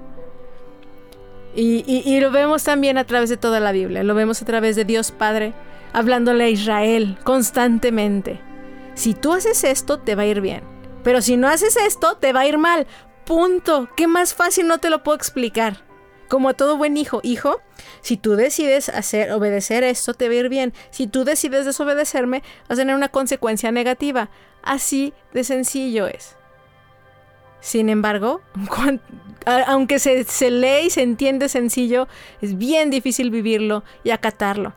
Y, 1.57 2.19
lo 2.19 2.33
vemos 2.33 2.65
también 2.65 2.99
a 2.99 3.05
través 3.05 3.31
de 3.31 3.37
toda 3.37 3.61
la 3.61 3.71
Biblia, 3.71 4.03
lo 4.03 4.15
vemos 4.17 4.43
a 4.43 4.45
través 4.45 4.75
de 4.75 4.85
Dios 4.85 5.13
Padre, 5.13 5.55
hablándole 5.95 6.45
a 6.45 6.49
Israel 6.51 7.17
constantemente. 7.25 8.41
Si 8.95 9.15
tú 9.15 9.33
haces 9.33 9.65
esto, 9.65 9.99
te 9.99 10.15
va 10.15 10.23
a 10.23 10.27
ir 10.27 10.43
bien. 10.43 10.63
Pero 11.03 11.23
si 11.23 11.37
no 11.37 11.49
haces 11.49 11.77
esto, 11.77 12.17
te 12.17 12.33
va 12.33 12.41
a 12.41 12.47
ir 12.47 12.59
mal. 12.59 12.87
Punto. 13.25 13.89
¿Qué 13.97 14.07
más 14.07 14.35
fácil 14.35 14.67
no 14.67 14.79
te 14.79 14.91
lo 14.91 15.03
puedo 15.03 15.17
explicar? 15.17 15.83
Como 16.29 16.49
a 16.49 16.55
todo 16.55 16.77
buen 16.77 16.97
hijo, 16.97 17.21
hijo, 17.23 17.61
si 18.01 18.17
tú 18.17 18.35
decides 18.35 18.89
hacer 18.89 19.31
obedecer 19.33 19.85
esto, 19.85 20.15
te 20.15 20.29
va 20.29 20.35
a 20.35 20.39
ir 20.39 20.49
bien. 20.49 20.75
Si 20.91 21.07
tú 21.07 21.25
decides 21.25 21.65
desobedecerme, 21.65 22.43
vas 22.69 22.79
a 22.79 22.83
tener 22.83 22.97
una 22.97 23.09
consecuencia 23.09 23.71
negativa. 23.71 24.31
Así 24.63 25.13
de 25.33 25.45
sencillo 25.45 26.07
es. 26.07 26.37
Sin 27.61 27.89
embargo, 27.89 28.41
aunque 29.67 29.99
se, 29.99 30.25
se, 30.25 30.51
lee 30.51 30.87
y 30.87 30.91
se 30.91 31.03
entiende 31.03 31.49
sencillo, 31.49 32.09
es 32.41 32.59
bien 32.59 32.91
difícil 32.91 33.31
vivirlo 33.31 33.85
y 34.03 34.11
acatarlo. 34.11 34.75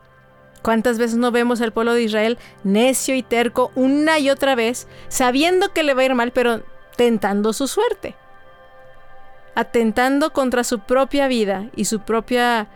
¿Cuántas 0.62 0.98
veces 0.98 1.18
no 1.18 1.32
vemos 1.32 1.62
al 1.62 1.72
pueblo 1.72 1.94
de 1.94 2.04
Israel 2.04 2.38
necio 2.64 3.16
y 3.16 3.24
terco 3.24 3.72
una 3.76 4.20
y 4.20 4.30
otra 4.30 4.56
vez, 4.56 4.88
sabiendo 5.08 5.74
que 5.74 5.84
le 5.84 5.94
va 5.94 6.02
a 6.02 6.06
ir 6.06 6.16
mal, 6.16 6.32
pero 6.32 6.62
tentando 6.96 7.54
su 7.54 7.68
suerte? 7.68 8.16
Atentando 9.56 10.34
contra 10.34 10.64
su 10.64 10.80
propia 10.80 11.28
vida 11.28 11.70
y 11.76 11.86
su 11.86 12.02
propia, 12.02 12.68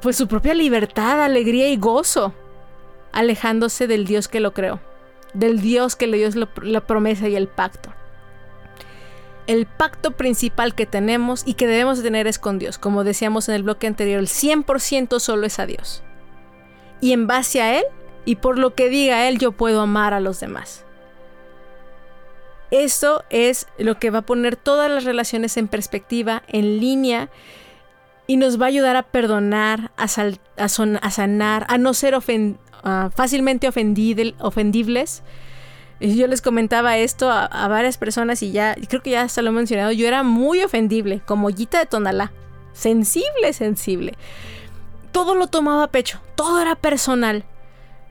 pues 0.00 0.16
su 0.16 0.28
propia 0.28 0.54
libertad, 0.54 1.22
alegría 1.22 1.68
y 1.68 1.76
gozo, 1.76 2.34
alejándose 3.12 3.86
del 3.86 4.04
Dios 4.04 4.28
que 4.28 4.40
lo 4.40 4.52
creó, 4.52 4.80
del 5.34 5.60
Dios 5.60 5.96
que 5.96 6.06
le 6.06 6.18
dio 6.18 6.28
la 6.62 6.80
promesa 6.80 7.28
y 7.28 7.36
el 7.36 7.48
pacto 7.48 7.92
el 9.46 9.66
pacto 9.66 10.12
principal 10.12 10.74
que 10.74 10.86
tenemos 10.86 11.42
y 11.46 11.54
que 11.54 11.66
debemos 11.66 12.02
tener 12.02 12.26
es 12.26 12.38
con 12.38 12.58
Dios. 12.58 12.78
Como 12.78 13.04
decíamos 13.04 13.48
en 13.48 13.54
el 13.54 13.62
bloque 13.62 13.86
anterior, 13.86 14.20
el 14.20 14.28
100% 14.28 15.20
solo 15.20 15.46
es 15.46 15.58
a 15.58 15.66
Dios. 15.66 16.02
Y 17.00 17.12
en 17.12 17.26
base 17.26 17.62
a 17.62 17.78
Él 17.78 17.84
y 18.24 18.36
por 18.36 18.58
lo 18.58 18.74
que 18.74 18.88
diga 18.88 19.28
Él, 19.28 19.38
yo 19.38 19.52
puedo 19.52 19.80
amar 19.80 20.14
a 20.14 20.20
los 20.20 20.40
demás. 20.40 20.84
Esto 22.70 23.24
es 23.30 23.66
lo 23.78 23.98
que 23.98 24.10
va 24.10 24.20
a 24.20 24.26
poner 24.26 24.56
todas 24.56 24.90
las 24.90 25.04
relaciones 25.04 25.56
en 25.56 25.68
perspectiva, 25.68 26.42
en 26.48 26.80
línea, 26.80 27.30
y 28.26 28.38
nos 28.38 28.60
va 28.60 28.64
a 28.64 28.68
ayudar 28.68 28.96
a 28.96 29.04
perdonar, 29.04 29.92
a, 29.96 30.08
sanar, 30.08 31.66
a 31.68 31.78
no 31.78 31.94
ser 31.94 32.18
fácilmente 33.14 33.68
ofendibles 33.68 35.22
yo 36.00 36.26
les 36.26 36.42
comentaba 36.42 36.98
esto 36.98 37.30
a, 37.30 37.68
varias 37.68 37.96
personas 37.96 38.42
y 38.42 38.52
ya, 38.52 38.76
creo 38.88 39.02
que 39.02 39.10
ya 39.10 39.22
hasta 39.22 39.42
lo 39.42 39.50
he 39.50 39.52
mencionado, 39.52 39.92
yo 39.92 40.06
era 40.06 40.22
muy 40.22 40.62
ofendible, 40.62 41.20
como 41.24 41.46
ollita 41.46 41.78
de 41.78 41.86
tonalá. 41.86 42.32
Sensible, 42.72 43.54
sensible. 43.54 44.12
Todo 45.16 45.34
lo 45.34 45.46
tomaba 45.46 45.84
a 45.84 45.90
pecho, 45.90 46.20
todo 46.34 46.60
era 46.60 46.74
personal. 46.74 47.46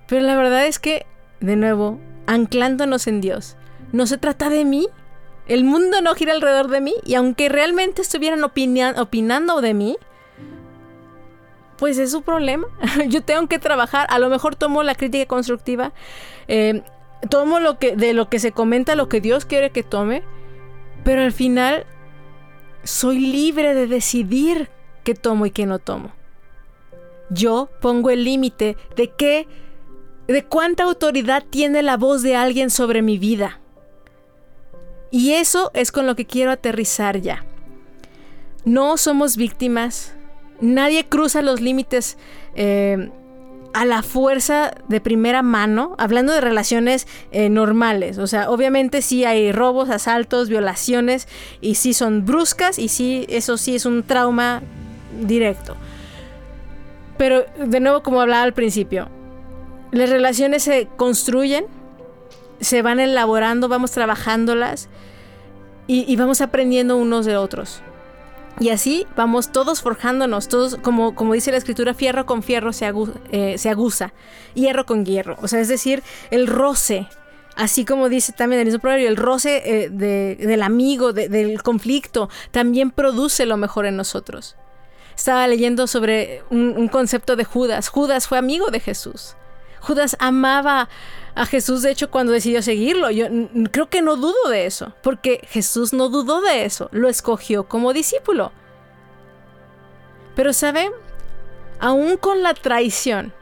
Pero 0.08 0.24
la 0.24 0.36
verdad 0.36 0.66
es 0.66 0.80
que, 0.80 1.06
de 1.40 1.56
nuevo, 1.56 2.00
anclándonos 2.26 3.06
en 3.06 3.22
Dios, 3.22 3.58
no 3.92 4.08
se 4.08 4.18
trata 4.18 4.50
de 4.50 4.66
mí. 4.66 4.88
El 5.46 5.66
mundo 5.66 6.02
no 6.02 6.16
gira 6.16 6.34
alrededor 6.34 6.68
de 6.68 6.82
mí 6.82 6.96
y 7.06 7.14
aunque 7.14 7.48
realmente 7.48 8.02
estuvieran 8.02 8.44
opinando 8.44 9.62
de 9.62 9.76
mí, 9.76 9.98
pues 11.78 12.00
es 12.00 12.10
su 12.10 12.24
problema. 12.24 12.66
Yo 13.08 13.22
tengo 13.22 13.46
que 13.48 13.60
trabajar. 13.60 14.08
A 14.10 14.18
lo 14.18 14.28
mejor 14.30 14.56
tomo 14.56 14.82
la 14.82 14.96
crítica 14.96 15.28
constructiva. 15.28 15.94
Eh, 16.48 16.82
tomo 17.30 17.60
lo 17.60 17.78
que, 17.78 17.96
de 17.96 18.16
lo 18.16 18.30
que 18.30 18.40
se 18.40 18.52
comenta, 18.52 18.96
lo 18.96 19.10
que 19.10 19.22
Dios 19.22 19.46
quiere 19.46 19.70
que 19.70 19.84
tome, 19.84 20.24
pero 21.04 21.22
al 21.22 21.34
final 21.34 21.86
soy 22.84 23.20
libre 23.20 23.76
de 23.76 23.86
decidir 23.86 24.72
qué 25.04 25.14
tomo 25.14 25.46
y 25.46 25.52
qué 25.52 25.68
no 25.68 25.78
tomo. 25.78 26.25
Yo 27.30 27.70
pongo 27.82 28.10
el 28.10 28.24
límite 28.24 28.78
de 28.96 29.12
qué, 29.18 29.48
de 30.28 30.44
cuánta 30.46 30.84
autoridad 30.84 31.44
tiene 31.50 31.82
la 31.84 31.98
voz 31.98 32.22
de 32.22 32.36
alguien 32.36 32.70
sobre 32.70 33.02
mi 33.02 33.18
vida. 33.18 33.60
Y 35.12 35.34
eso 35.34 35.72
es 35.74 35.92
con 35.92 36.06
lo 36.08 36.16
que 36.16 36.26
quiero 36.26 36.52
aterrizar 36.52 37.22
ya. 37.22 37.46
No 38.66 38.98
somos 38.98 39.38
víctimas. 39.38 40.14
Nadie 40.60 41.08
cruza 41.08 41.42
los 41.42 41.62
límites 41.62 42.18
eh, 42.56 43.12
a 43.76 43.86
la 43.86 44.04
fuerza 44.04 44.74
de 44.88 45.02
primera 45.02 45.42
mano, 45.42 45.96
hablando 45.98 46.32
de 46.32 46.40
relaciones 46.40 47.08
eh, 47.32 47.50
normales. 47.50 48.18
O 48.18 48.26
sea, 48.26 48.50
obviamente 48.50 49.02
sí 49.02 49.26
hay 49.26 49.52
robos, 49.52 49.90
asaltos, 49.90 50.48
violaciones, 50.48 51.28
y 51.60 51.76
sí 51.76 51.94
son 51.94 52.26
bruscas, 52.26 52.80
y 52.80 52.88
sí, 52.88 53.26
eso 53.28 53.58
sí 53.58 53.76
es 53.76 53.86
un 53.86 54.04
trauma 54.04 54.64
directo. 55.22 55.76
Pero 57.18 57.46
de 57.58 57.80
nuevo, 57.80 58.04
como 58.04 58.22
hablaba 58.22 58.44
al 58.44 58.54
principio, 58.54 59.10
las 59.92 60.10
relaciones 60.10 60.64
se 60.64 60.88
construyen, 60.98 61.66
se 62.60 62.82
van 62.82 63.00
elaborando, 63.00 63.68
vamos 63.68 63.92
trabajándolas 63.92 64.90
y, 65.88 66.16
vamos 66.16 66.42
aprendiendo 66.42 66.98
unos 66.98 67.26
de 67.26 67.38
otros. 67.38 67.82
Y 68.60 68.70
así 68.70 69.06
vamos 69.16 69.52
todos 69.52 69.82
forjándonos, 69.82 70.48
todos, 70.48 70.78
como, 70.78 71.14
como 71.14 71.34
dice 71.34 71.52
la 71.52 71.58
escritura, 71.58 71.94
fierro 71.94 72.26
con 72.26 72.42
fierro 72.42 72.72
se, 72.74 72.92
eh, 73.32 73.58
se 73.58 73.70
aguza, 73.70 74.14
hierro 74.54 74.86
con 74.86 75.06
hierro. 75.06 75.38
O 75.42 75.48
sea, 75.48 75.60
es 75.60 75.68
decir, 75.68 76.04
el 76.32 76.48
roce, 76.48 77.08
así 77.56 77.86
como 77.86 78.08
dice 78.08 78.32
también 78.32 78.62
el 78.62 78.66
mismo 78.66 78.80
proverbio, 78.80 79.10
el 79.10 79.18
roce 79.18 79.62
eh, 79.66 79.90
del 79.90 80.62
amigo, 80.62 81.12
del 81.14 81.62
conflicto, 81.64 82.30
también 82.52 82.92
produce 82.92 83.46
lo 83.46 83.58
mejor 83.58 83.86
en 83.86 83.98
nosotros. 83.98 84.56
Estaba 85.16 85.48
leyendo 85.48 85.88
sobre 85.88 86.44
un 86.50 86.88
concepto 86.90 87.36
de 87.36 87.46
Judas. 87.46 87.90
Judas 87.90 88.28
fue 88.28 88.38
amigo 88.38 88.70
de 88.72 88.80
Jesús. 88.80 89.36
Judas 89.86 90.16
amaba 90.20 90.90
a 91.36 91.46
Jesús, 91.46 91.84
de 91.84 91.92
hecho, 91.92 92.10
cuando 92.10 92.34
decidió 92.34 92.62
seguirlo. 92.62 93.12
Yo 93.12 93.28
creo 93.72 93.90
que 93.90 94.02
no 94.02 94.16
dudo 94.16 94.50
de 94.50 94.66
eso, 94.66 94.94
porque 95.04 95.42
Jesús 95.50 95.94
no 95.94 96.10
dudó 96.10 96.42
de 96.42 96.66
eso, 96.66 96.90
lo 96.92 97.08
escogió 97.08 97.66
como 97.66 97.94
discípulo. 97.94 98.52
Pero 100.36 100.54
¿sabe? 100.54 100.92
Aún 101.80 102.18
con 102.18 102.42
la 102.42 102.54
traición 102.54 103.34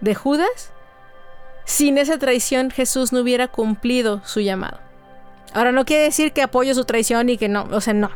de 0.00 0.14
Judas, 0.14 0.72
sin 1.64 1.98
esa 1.98 2.18
traición 2.18 2.70
Jesús 2.70 3.12
no 3.12 3.20
hubiera 3.20 3.48
cumplido 3.48 4.20
su 4.24 4.40
llamado. 4.40 4.80
Ahora 5.52 5.70
no 5.70 5.84
quiere 5.84 6.02
decir 6.02 6.32
que 6.32 6.42
apoyo 6.42 6.74
su 6.74 6.84
traición 6.84 7.28
y 7.28 7.38
que 7.38 7.48
no, 7.48 7.68
o 7.70 7.80
sea, 7.80 7.94
no. 7.94 8.10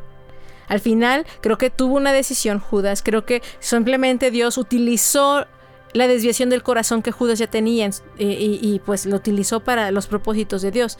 Al 0.68 0.80
final 0.80 1.26
creo 1.40 1.58
que 1.58 1.70
tuvo 1.70 1.96
una 1.96 2.12
decisión 2.12 2.60
Judas, 2.60 3.02
creo 3.02 3.24
que 3.24 3.42
simplemente 3.58 4.30
Dios 4.30 4.58
utilizó 4.58 5.46
la 5.92 6.06
desviación 6.06 6.50
del 6.50 6.62
corazón 6.62 7.02
que 7.02 7.12
Judas 7.12 7.38
ya 7.38 7.46
tenía 7.46 7.86
eh, 7.86 7.90
y, 8.18 8.80
pues 8.84 9.06
lo 9.06 9.16
utilizó 9.16 9.60
para 9.60 9.90
los 9.90 10.06
propósitos 10.06 10.62
de 10.62 10.70
Dios. 10.70 10.98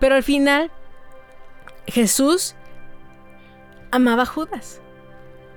Pero 0.00 0.14
al 0.14 0.22
final, 0.22 0.70
Jesús 1.86 2.54
amaba 3.90 4.22
a 4.22 4.26
Judas. 4.26 4.80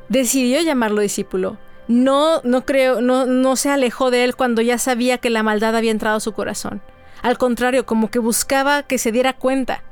Decidió 0.09 0.61
llamarlo 0.61 1.01
discípulo. 1.01 1.57
No, 1.87 2.41
no 2.43 2.65
creo, 2.65 3.01
no, 3.01 3.25
no 3.25 3.55
se 3.55 3.69
alejó 3.69 4.11
de 4.11 4.23
él 4.23 4.35
cuando 4.35 4.61
ya 4.61 4.77
sabía 4.77 5.17
que 5.17 5.29
la 5.29 5.43
maldad 5.43 5.75
había 5.75 5.91
entrado 5.91 6.17
a 6.17 6.21
su 6.21 6.33
corazón. 6.33 6.81
Al 7.21 7.37
contrario, 7.37 7.85
como 7.85 8.09
que 8.09 8.19
buscaba 8.19 8.83
que 8.83 8.97
se 8.97 9.11
diera 9.11 9.33
cuenta. 9.33 9.83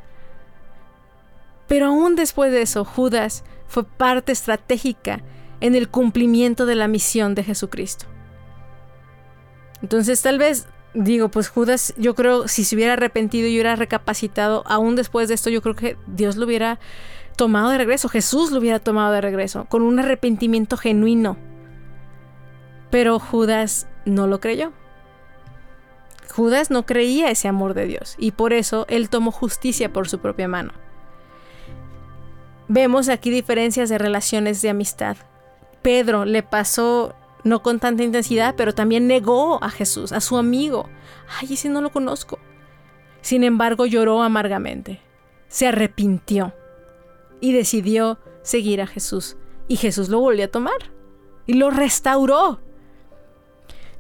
Pero 1.70 1.86
aún 1.86 2.17
después 2.17 2.51
de 2.51 2.63
eso, 2.63 2.84
Judas 2.84 3.45
fue 3.67 3.86
parte 3.86 4.34
estratégica 4.34 5.22
en 5.61 5.76
el 5.76 5.88
cumplimiento 5.88 6.65
de 6.65 6.76
la 6.76 6.89
misión 6.89 7.36
de 7.36 7.43
Jesucristo. 7.43 8.07
Entonces 9.82 10.22
tal 10.22 10.39
vez 10.39 10.67
digo, 10.93 11.30
pues 11.30 11.47
Judas, 11.47 11.93
yo 11.97 12.15
creo, 12.15 12.47
si 12.47 12.63
se 12.63 12.76
hubiera 12.76 12.93
arrepentido 12.93 13.47
y 13.47 13.53
hubiera 13.53 13.76
recapacitado, 13.76 14.63
aún 14.65 14.95
después 14.95 15.30
de 15.30 15.36
esto, 15.36 15.49
yo 15.49 15.61
creo 15.61 15.76
que 15.76 15.95
Dios 16.07 16.36
lo 16.36 16.45
hubiera 16.45 16.80
tomado 17.36 17.70
de 17.70 17.78
regreso, 17.78 18.09
Jesús 18.09 18.51
lo 18.51 18.59
hubiera 18.59 18.80
tomado 18.80 19.13
de 19.13 19.22
regreso, 19.22 19.65
con 19.65 19.84
un 19.84 19.99
arrepentimiento 19.99 20.76
genuino. 20.76 21.38
Pero 22.89 23.20
Judas 23.20 23.88
no 24.05 24.26
lo 24.26 24.39
creyó. 24.39 24.74
Judas 26.34 26.72
no 26.72 26.86
creía 26.86 27.30
ese 27.30 27.47
amor 27.47 27.76
de 27.76 27.86
Dios 27.86 28.15
y 28.17 28.32
por 28.32 28.53
eso 28.53 28.86
él 28.89 29.09
tomó 29.09 29.32
justicia 29.32 29.93
por 29.93 30.09
su 30.09 30.20
propia 30.20 30.47
mano. 30.47 30.74
Vemos 32.70 33.09
aquí 33.09 33.32
diferencias 33.32 33.89
de 33.89 33.97
relaciones 33.97 34.61
de 34.61 34.70
amistad. 34.70 35.17
Pedro 35.82 36.24
le 36.24 36.43
pasó 36.43 37.15
no 37.43 37.63
con 37.63 37.80
tanta 37.80 38.03
intensidad, 38.03 38.53
pero 38.55 38.76
también 38.76 39.07
negó 39.07 39.63
a 39.63 39.72
Jesús, 39.72 40.11
a 40.11 40.22
su 40.22 40.38
amigo. 40.38 40.88
Ay, 41.39 41.53
ese 41.53 41.67
no 41.70 41.82
lo 41.82 41.91
conozco. 41.91 42.38
Sin 43.22 43.43
embargo, 43.43 43.88
lloró 43.88 44.22
amargamente, 44.22 45.01
se 45.47 45.67
arrepintió 45.67 46.53
y 47.41 47.53
decidió 47.53 48.20
seguir 48.43 48.82
a 48.82 48.88
Jesús. 48.88 49.36
Y 49.67 49.78
Jesús 49.78 50.09
lo 50.09 50.20
volvió 50.20 50.45
a 50.45 50.49
tomar 50.49 50.91
y 51.47 51.53
lo 51.53 51.72
restauró. 51.72 52.59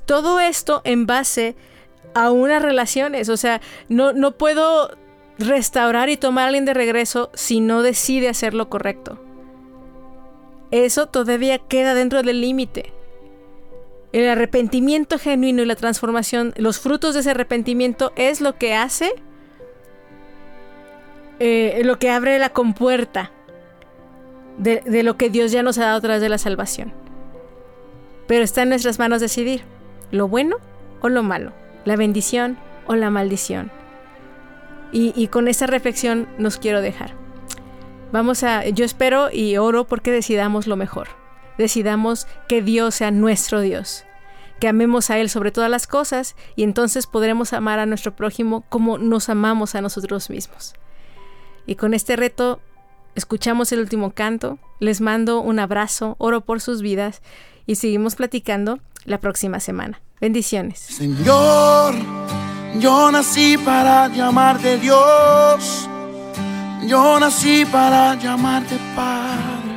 Todo 0.05 0.39
esto 0.39 0.81
en 0.83 1.07
base 1.07 1.55
a 2.13 2.29
unas 2.29 2.61
relaciones. 2.61 3.29
O 3.29 3.37
sea, 3.37 3.61
no, 3.87 4.13
no 4.13 4.37
puedo 4.37 4.91
restaurar 5.39 6.09
y 6.09 6.17
tomar 6.17 6.43
a 6.43 6.47
alguien 6.47 6.65
de 6.65 6.73
regreso 6.73 7.31
si 7.33 7.61
no 7.61 7.81
decide 7.81 8.29
hacer 8.29 8.53
lo 8.53 8.69
correcto. 8.69 9.19
eso 10.71 11.07
todavía 11.07 11.57
queda 11.57 11.95
dentro 11.95 12.21
del 12.21 12.41
límite. 12.41 12.93
El 14.11 14.27
arrepentimiento 14.27 15.17
genuino 15.17 15.63
y 15.63 15.65
la 15.65 15.75
transformación, 15.75 16.53
los 16.57 16.79
frutos 16.79 17.13
de 17.13 17.21
ese 17.21 17.31
arrepentimiento 17.31 18.11
es 18.15 18.41
lo 18.41 18.57
que 18.57 18.75
hace, 18.75 19.11
eh, 21.39 21.81
lo 21.83 21.97
que 21.97 22.09
abre 22.09 22.37
la 22.37 22.49
compuerta 22.49 23.31
de, 24.57 24.81
de 24.81 25.03
lo 25.03 25.15
que 25.17 25.29
Dios 25.29 25.51
ya 25.51 25.63
nos 25.63 25.77
ha 25.77 25.85
dado 25.85 25.97
a 25.97 26.01
través 26.01 26.21
de 26.21 26.29
la 26.29 26.37
salvación. 26.37 26.91
Pero 28.27 28.43
está 28.43 28.63
en 28.63 28.69
nuestras 28.69 28.99
manos 28.99 29.21
decidir 29.21 29.63
lo 30.11 30.27
bueno 30.27 30.57
o 31.01 31.09
lo 31.09 31.23
malo, 31.23 31.53
la 31.85 31.95
bendición 31.95 32.57
o 32.87 32.95
la 32.95 33.09
maldición. 33.09 33.71
Y, 34.91 35.27
con 35.27 35.47
esa 35.47 35.67
reflexión 35.67 36.27
nos 36.37 36.57
quiero 36.57 36.81
dejar. 36.81 37.13
Vamos 38.11 38.43
a, 38.43 38.67
yo 38.67 38.85
espero 38.85 39.29
y 39.31 39.57
oro 39.57 39.85
porque 39.85 40.11
decidamos 40.11 40.65
lo 40.65 40.75
mejor. 40.75 41.07
Decidamos 41.57 42.25
que 42.47 42.61
Dios 42.61 42.95
sea 42.95 43.11
nuestro 43.11 43.61
Dios, 43.61 44.05
que 44.59 44.67
amemos 44.67 45.09
a 45.09 45.19
Él 45.19 45.29
sobre 45.29 45.51
todas 45.51 45.69
las 45.69 45.85
cosas 45.85 46.35
y 46.55 46.63
entonces 46.63 47.05
podremos 47.05 47.53
amar 47.53 47.77
a 47.77 47.85
nuestro 47.85 48.15
prójimo 48.15 48.63
como 48.69 48.97
nos 48.97 49.29
amamos 49.29 49.75
a 49.75 49.81
nosotros 49.81 50.29
mismos. 50.29 50.73
Y 51.67 51.75
con 51.75 51.93
este 51.93 52.15
reto 52.15 52.59
escuchamos 53.13 53.71
el 53.71 53.79
último 53.79 54.11
canto, 54.11 54.57
les 54.79 55.01
mando 55.01 55.41
un 55.41 55.59
abrazo, 55.59 56.15
oro 56.17 56.41
por 56.41 56.61
sus 56.61 56.81
vidas 56.81 57.21
y 57.67 57.75
seguimos 57.75 58.15
platicando 58.15 58.79
la 59.05 59.19
próxima 59.19 59.59
semana. 59.59 60.01
Bendiciones. 60.19 60.79
Señor, 60.79 61.93
yo 62.77 63.11
nací 63.11 63.57
para 63.57 64.07
llamarte 64.07 64.77
Dios. 64.77 65.89
Yo 66.85 67.19
nací 67.19 67.65
para 67.65 68.15
llamarte 68.15 68.77
Padre. 68.95 69.75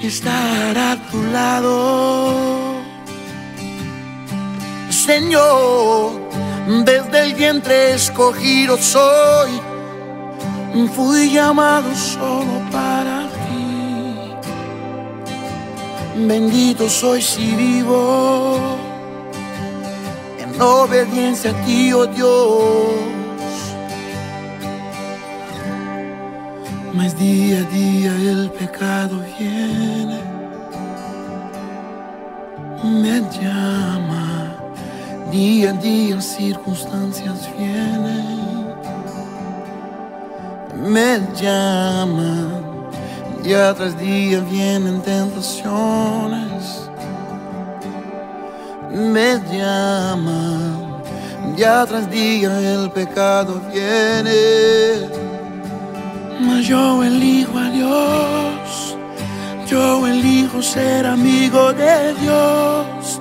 Y 0.00 0.06
estar 0.06 0.78
a 0.78 0.96
tu 1.10 1.22
lado. 1.32 2.76
Señor, 4.90 6.12
desde 6.84 7.22
el 7.22 7.34
vientre 7.34 7.94
escogido 7.94 8.76
soy. 8.78 9.60
Fui 10.94 11.30
llamado 11.30 11.94
solo 11.94 12.60
para 12.70 13.26
Bendito 16.16 16.88
soy 16.88 17.20
si 17.20 17.54
vivo 17.56 18.85
obediencia 20.60 21.50
a 21.50 21.64
ti, 21.64 21.92
oh 21.92 22.06
Dios. 22.06 23.14
Mas 26.94 27.16
día 27.18 27.58
a 27.58 27.62
día 27.70 28.12
el 28.32 28.50
pecado 28.50 29.22
viene, 29.38 30.20
me 32.82 33.20
llama. 33.38 34.54
Día 35.30 35.70
a 35.70 35.72
día 35.74 36.20
circunstancias 36.20 37.50
vienen, 37.58 38.74
me 40.76 41.18
llama 41.34 42.66
Día 43.46 43.72
tras 43.74 43.96
día 43.96 44.40
vienen 44.40 45.00
tentaciones, 45.02 46.85
me 48.90 49.40
llaman. 49.52 51.02
Día 51.56 51.84
tras 51.86 52.10
día 52.10 52.58
el 52.74 52.90
pecado 52.90 53.60
viene. 53.72 55.08
Mas 56.40 56.66
yo 56.66 57.02
elijo 57.02 57.58
a 57.58 57.70
Dios, 57.70 58.96
yo 59.66 60.06
elijo 60.06 60.62
ser 60.62 61.06
amigo 61.06 61.72
de 61.72 62.14
Dios. 62.14 63.20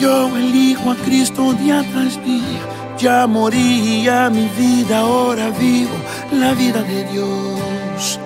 Yo 0.00 0.36
elijo 0.36 0.90
a 0.90 0.96
Cristo 0.96 1.52
día 1.52 1.84
tras 1.92 2.22
día. 2.24 2.62
Ya 2.98 3.26
moría 3.26 4.30
mi 4.30 4.48
vida, 4.56 5.00
ahora 5.00 5.50
vivo 5.50 5.96
la 6.32 6.52
vida 6.54 6.82
de 6.82 7.04
Dios 7.12 8.20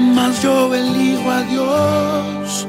mas 0.00 0.42
yo 0.42 0.74
elijo 0.74 1.30
a 1.30 1.42
Dios. 1.42 2.66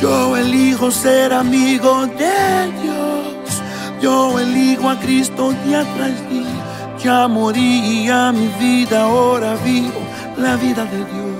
Yo 0.00 0.34
elijo 0.34 0.90
ser 0.90 1.30
amigo 1.32 2.06
de 2.06 2.72
Dios. 2.80 3.62
Yo 4.00 4.38
elijo 4.40 4.88
a 4.88 4.98
Cristo 4.98 5.52
día 5.64 5.84
tras 5.94 6.30
día. 6.30 6.96
Ya 7.04 7.28
moría 7.28 8.32
mi 8.32 8.48
vida, 8.58 9.02
ahora 9.02 9.56
vivo 9.62 10.00
la 10.38 10.56
vida 10.56 10.84
de 10.86 10.98
Dios. 10.98 11.30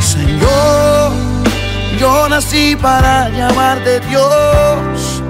Señor, 0.00 1.12
yo 2.00 2.28
nací 2.28 2.74
para 2.74 3.28
llamarte 3.28 4.00
Dios. 4.00 5.22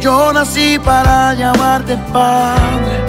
Yo 0.00 0.32
nací 0.32 0.78
para 0.78 1.34
llamarte 1.34 1.98
Padre 2.14 3.04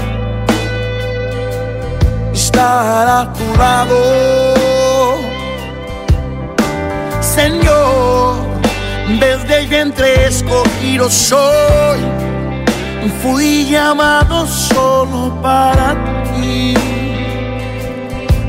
estar 2.34 3.07
a 3.07 3.34
tu 3.34 3.57
lado. 3.57 4.47
Señor, 7.38 8.36
desde 9.20 9.60
el 9.60 9.68
vientre 9.68 10.26
escogido 10.26 11.08
soy, 11.10 12.00
fui 13.22 13.66
llamado 13.70 14.48
solo 14.48 15.40
para 15.42 15.96
ti. 16.34 16.74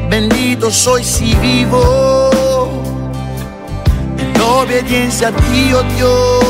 Bendito 0.08 0.70
soy 0.70 1.04
si 1.04 1.34
vivo 1.34 2.30
en 4.16 4.40
obediencia 4.40 5.28
a 5.28 5.32
ti, 5.32 5.72
oh 5.74 5.82
Dios. 5.94 6.48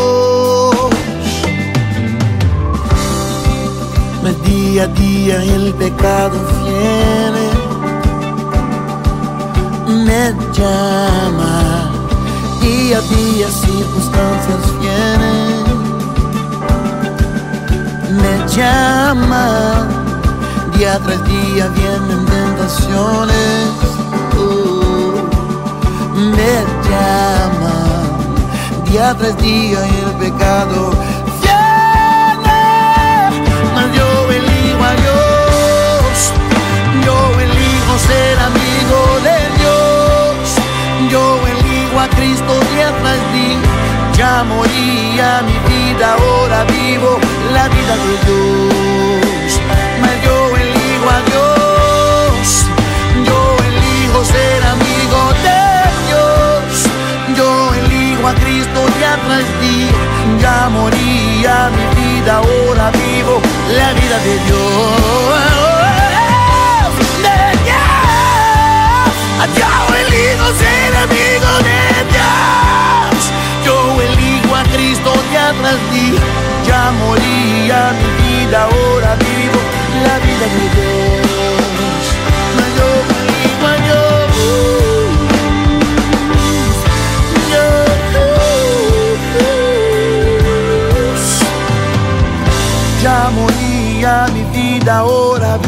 día 4.44 4.84
a 4.84 4.86
día 4.88 5.42
el 5.42 5.74
pecado 5.74 6.38
viene, 6.64 7.46
me 10.04 10.32
llama, 10.52 11.77
día 12.68 12.98
a 12.98 13.00
día 13.00 13.48
circunstancias 13.50 14.62
vienen, 14.80 15.64
me 18.20 18.34
llama, 18.54 19.88
día 20.76 20.98
tras 21.04 21.24
día 21.26 21.68
vienen 21.78 22.26
tentaciones, 22.26 23.68
uh, 24.36 25.16
me 26.36 26.54
llama, 26.88 27.76
día 28.90 29.14
tras 29.18 29.36
día 29.38 29.78
el 29.86 30.12
pecado 30.22 31.08
ser 37.98 38.38
amigo 38.38 38.57
Ya 44.38 44.44
moría 44.44 45.42
mi 45.42 45.58
vida, 45.68 46.14
ahora 46.14 46.62
vivo 46.62 47.18
la 47.52 47.66
vida 47.66 47.94
de 48.04 48.12
Dios. 48.24 49.60
Mas 50.00 50.14
yo 50.24 50.56
elijo 50.56 51.06
a 51.10 51.20
Dios. 51.30 52.66
Yo 53.26 53.38
elijo 53.68 54.24
ser 54.24 54.62
amigo 54.62 55.20
de 55.42 55.64
Dios. 56.06 56.70
Yo 57.36 57.48
elijo 57.80 58.28
a 58.28 58.34
Cristo 58.34 58.78
día 58.96 59.18
tras 59.26 59.48
día. 59.60 59.98
Ya 60.40 60.68
moría 60.68 61.70
mi 61.76 61.86
vida, 62.00 62.36
ahora 62.36 62.92
vivo 62.92 63.42
la 63.76 63.92
vida 63.94 64.18
de 64.20 64.34
Dios. 64.46 64.98
Yo 69.58 69.96
elijo 69.96 70.46
ser 70.62 70.96
amigo 70.96 71.50
de 71.66 72.04
Dios. 72.12 72.67
Yo 75.48 75.54
elijo 75.54 75.62
a 75.62 75.62
Cristo 75.62 75.62
día 75.62 75.62
tras 75.62 75.80
día. 75.92 76.20
Ya 76.66 76.82
moría 76.92 77.80
mi 77.98 78.08
vida, 78.22 78.58
ahora 78.64 79.10
vivo 79.16 79.60
la 80.04 80.14
vida 80.18 80.46
de 80.54 80.64
Dios. 80.74 82.04
Yo 82.76 82.88
elijo 83.18 83.64
a 83.66 83.76
Dios. 83.86 84.28
Ya 93.02 93.18
moría 93.30 94.12
mi 94.34 94.42
vida, 94.52 94.92
ahora 94.98 95.50
vivo 95.56 95.67